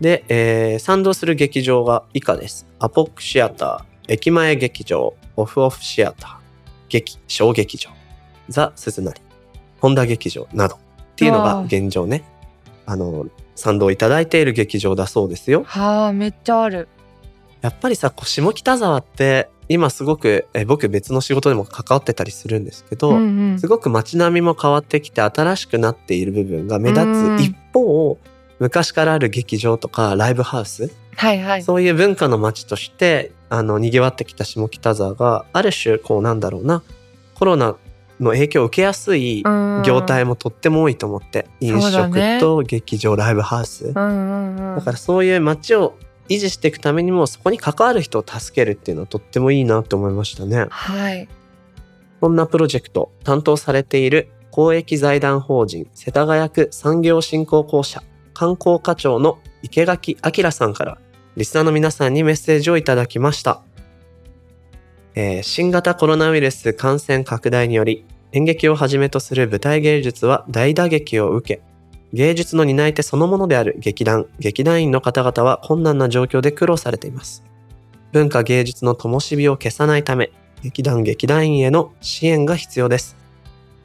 [0.00, 2.66] で、えー賛同する劇場が以下です。
[2.78, 6.36] アポックシアター、駅前劇場、オフオフシアター、
[6.90, 7.90] 劇、小劇場、
[8.50, 9.20] ザ・スズナリ、
[9.80, 10.78] 本田劇場などっ
[11.16, 12.22] ていうのが現状ね。
[12.84, 15.64] あの、賛同いただいている劇場だそうですよ。
[15.64, 16.88] はあ、めっちゃある。
[17.62, 23.58] やっぱりさ、下北沢って今すごく、え僕別の仕事でも関わってたりするんですけど、うんうん。
[23.58, 27.38] すごく街並みも変わってきて新しくなっている部分が目立うん。
[27.38, 28.18] つ一方、
[28.58, 31.62] 昔からある劇場とかライブハウス、はいはい。
[31.62, 36.82] そういう文化の街としてあの賑わってきた下北沢がある種こうなんだろうな
[37.34, 37.76] コロナ
[38.20, 39.82] の影響を受けやすいうん。
[39.84, 42.38] 業態もとっても多いと思って、うだね。
[42.38, 44.76] 食と劇場ライブハウス、うんうんうん。
[44.76, 45.98] だからそういう街を
[46.28, 50.66] 維持していくためにもそこに関わる人を助けるっていうのはとってもいいなって思いましたね。
[50.70, 51.28] はい。
[52.20, 58.02] こんなプロジェクト担当されている公益財団法人世田谷区産業振興公社
[58.32, 60.98] 観光課長の池垣明さんから
[61.36, 63.62] リスナーの皆さんにメッセージをいただきました。
[65.14, 71.62] えー新型コロナウイルス感染拡大により演劇をはじめとする舞台芸術は大打撃を受け
[72.16, 77.44] 芸術の担い手そのものである劇団劇団員の方々は困難な状況で苦労されています。
[78.10, 83.18] 文化芸術の灯火を消さないため劇団劇団員への支援が必要です。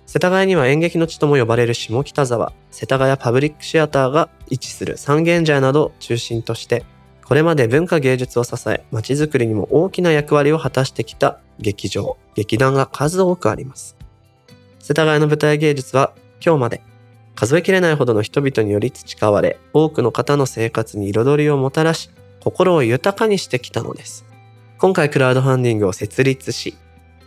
[0.05, 6.85] 世田谷には演劇の地とも呼ばれる下北沢世田谷パブリックシアターが位置する三軒茶屋などを中心として
[7.25, 13.97] これまで文化芸術を支え街づくりにも大きな役割を果たしてきた劇場劇団が数多くあります。
[14.79, 16.90] 世田谷の舞台芸術は今日まで。
[17.35, 22.09] 数えきれないほどの人々により培われ多くの方の生活に彩りをもたらし
[22.43, 24.25] 心を豊かにしてきたのです。
[24.77, 26.75] 今回クラウドファンディングを設立し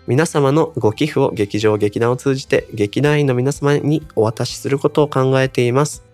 [0.07, 6.05] 皆様のご寄付を劇場劇団を通じて劇団員の皆様にお渡しすることを考えています。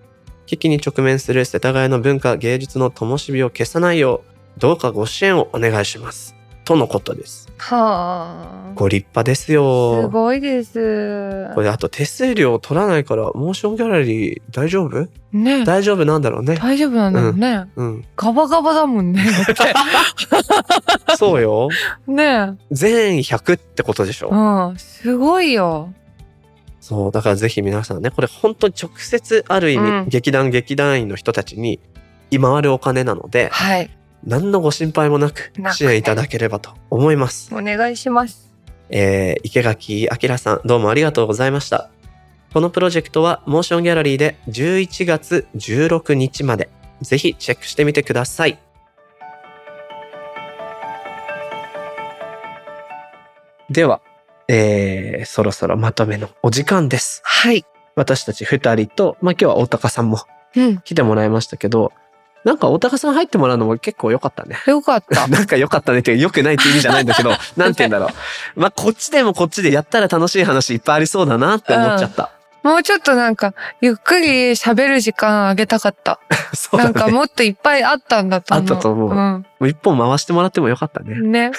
[0.47, 4.25] 危機に直面する世田谷の文化芸術の灯火を消さないよ
[4.57, 6.40] うどうかご支援をお願いします。
[6.71, 8.73] とのことですはあ。
[8.77, 11.51] ご立派ですすよごいです。
[11.57, 15.09] これあと手数料取らないからモーションギャラリー大丈夫？
[15.33, 17.65] ね大丈夫なんだろうね大丈夫なんだろうね。
[17.75, 19.27] うんガバガバだもんね。
[21.19, 21.71] そうよ
[22.07, 24.29] ね全100ってことでしょ？
[24.31, 24.79] うん。
[24.79, 25.93] すごいよ。
[26.81, 31.81] そう、だからぜひ皆さんね、これ本当に直接ある意味、うん劇団劇団員の人たちに
[32.31, 33.91] 回るお金なので、はい。
[34.25, 37.55] 何のご心配もなく支援いただければと思います。
[37.55, 38.53] お願いします。
[38.91, 41.91] えー、池垣明さん、どうもありがとうございました。
[42.53, 46.69] このプロジェクトはモーションギャラリーで11月16日まで、
[47.01, 48.59] ぜひチェックしてみてください。
[53.71, 54.03] では、
[54.49, 57.23] えー、そろそろまとめのお時間です。
[57.25, 57.65] はい。
[57.95, 60.19] 私たち二人と、まあ、今日は大高さんも
[60.57, 60.81] うん。
[60.81, 61.93] 来てもらいましたけど、
[62.45, 64.57] なんか大高さん入ってもらうのも結構良かったね。
[64.67, 65.27] よかった。
[65.29, 68.07] なんか良かったねって良くないって意味じゃないんだけど、 なんて言うんだろ
[68.57, 68.61] う。
[68.61, 72.31] まあ、こっちでもこっちでやったら楽しい話いっぱいありそうだなって思っちゃった。
[72.63, 76.21] もうちょっとなんか、ゆっくり喋る時間あげたかった。
[76.53, 76.93] そうだね。
[76.93, 78.63] なんかもっといっぱいあったんだと思う。
[78.63, 81.21] あったと思うもう一本回してもらってもよかったね。
[81.21, 81.51] ね。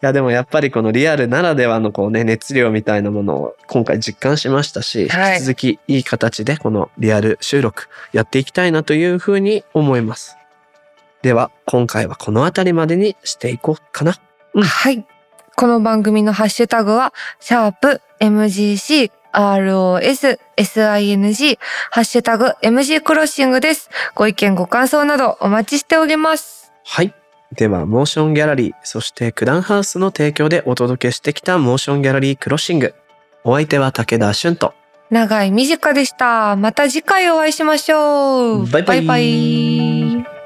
[0.00, 10.36] や、でもやっぱりこのリアルならではのこうね、熱量みたいなものを今回実感しましたし、はい引き続きいい形でこのリアル収録やっていきたいなというふうに思います。
[11.22, 14.16] では、今回はこの辺りまでにしていこうかな。
[14.54, 15.04] うんはい。
[15.56, 21.58] この番組のハッシュタグは、シャープ MGC ROS SING
[21.90, 23.90] ハッシュタグ MG クロッシングです。
[24.14, 26.72] ご意見ご感想などお待ちしております。
[26.84, 27.14] はい。
[27.56, 32.94] では、モーションギャラリー、そしてクランハウスの提供でお届けしてきたモーションギャラリークロッシング。
[33.44, 34.74] お相手は武田俊と。
[35.10, 36.56] 長い短でした。
[36.56, 38.66] また次回お会いしましょう。
[38.66, 40.45] バイバイバイバイ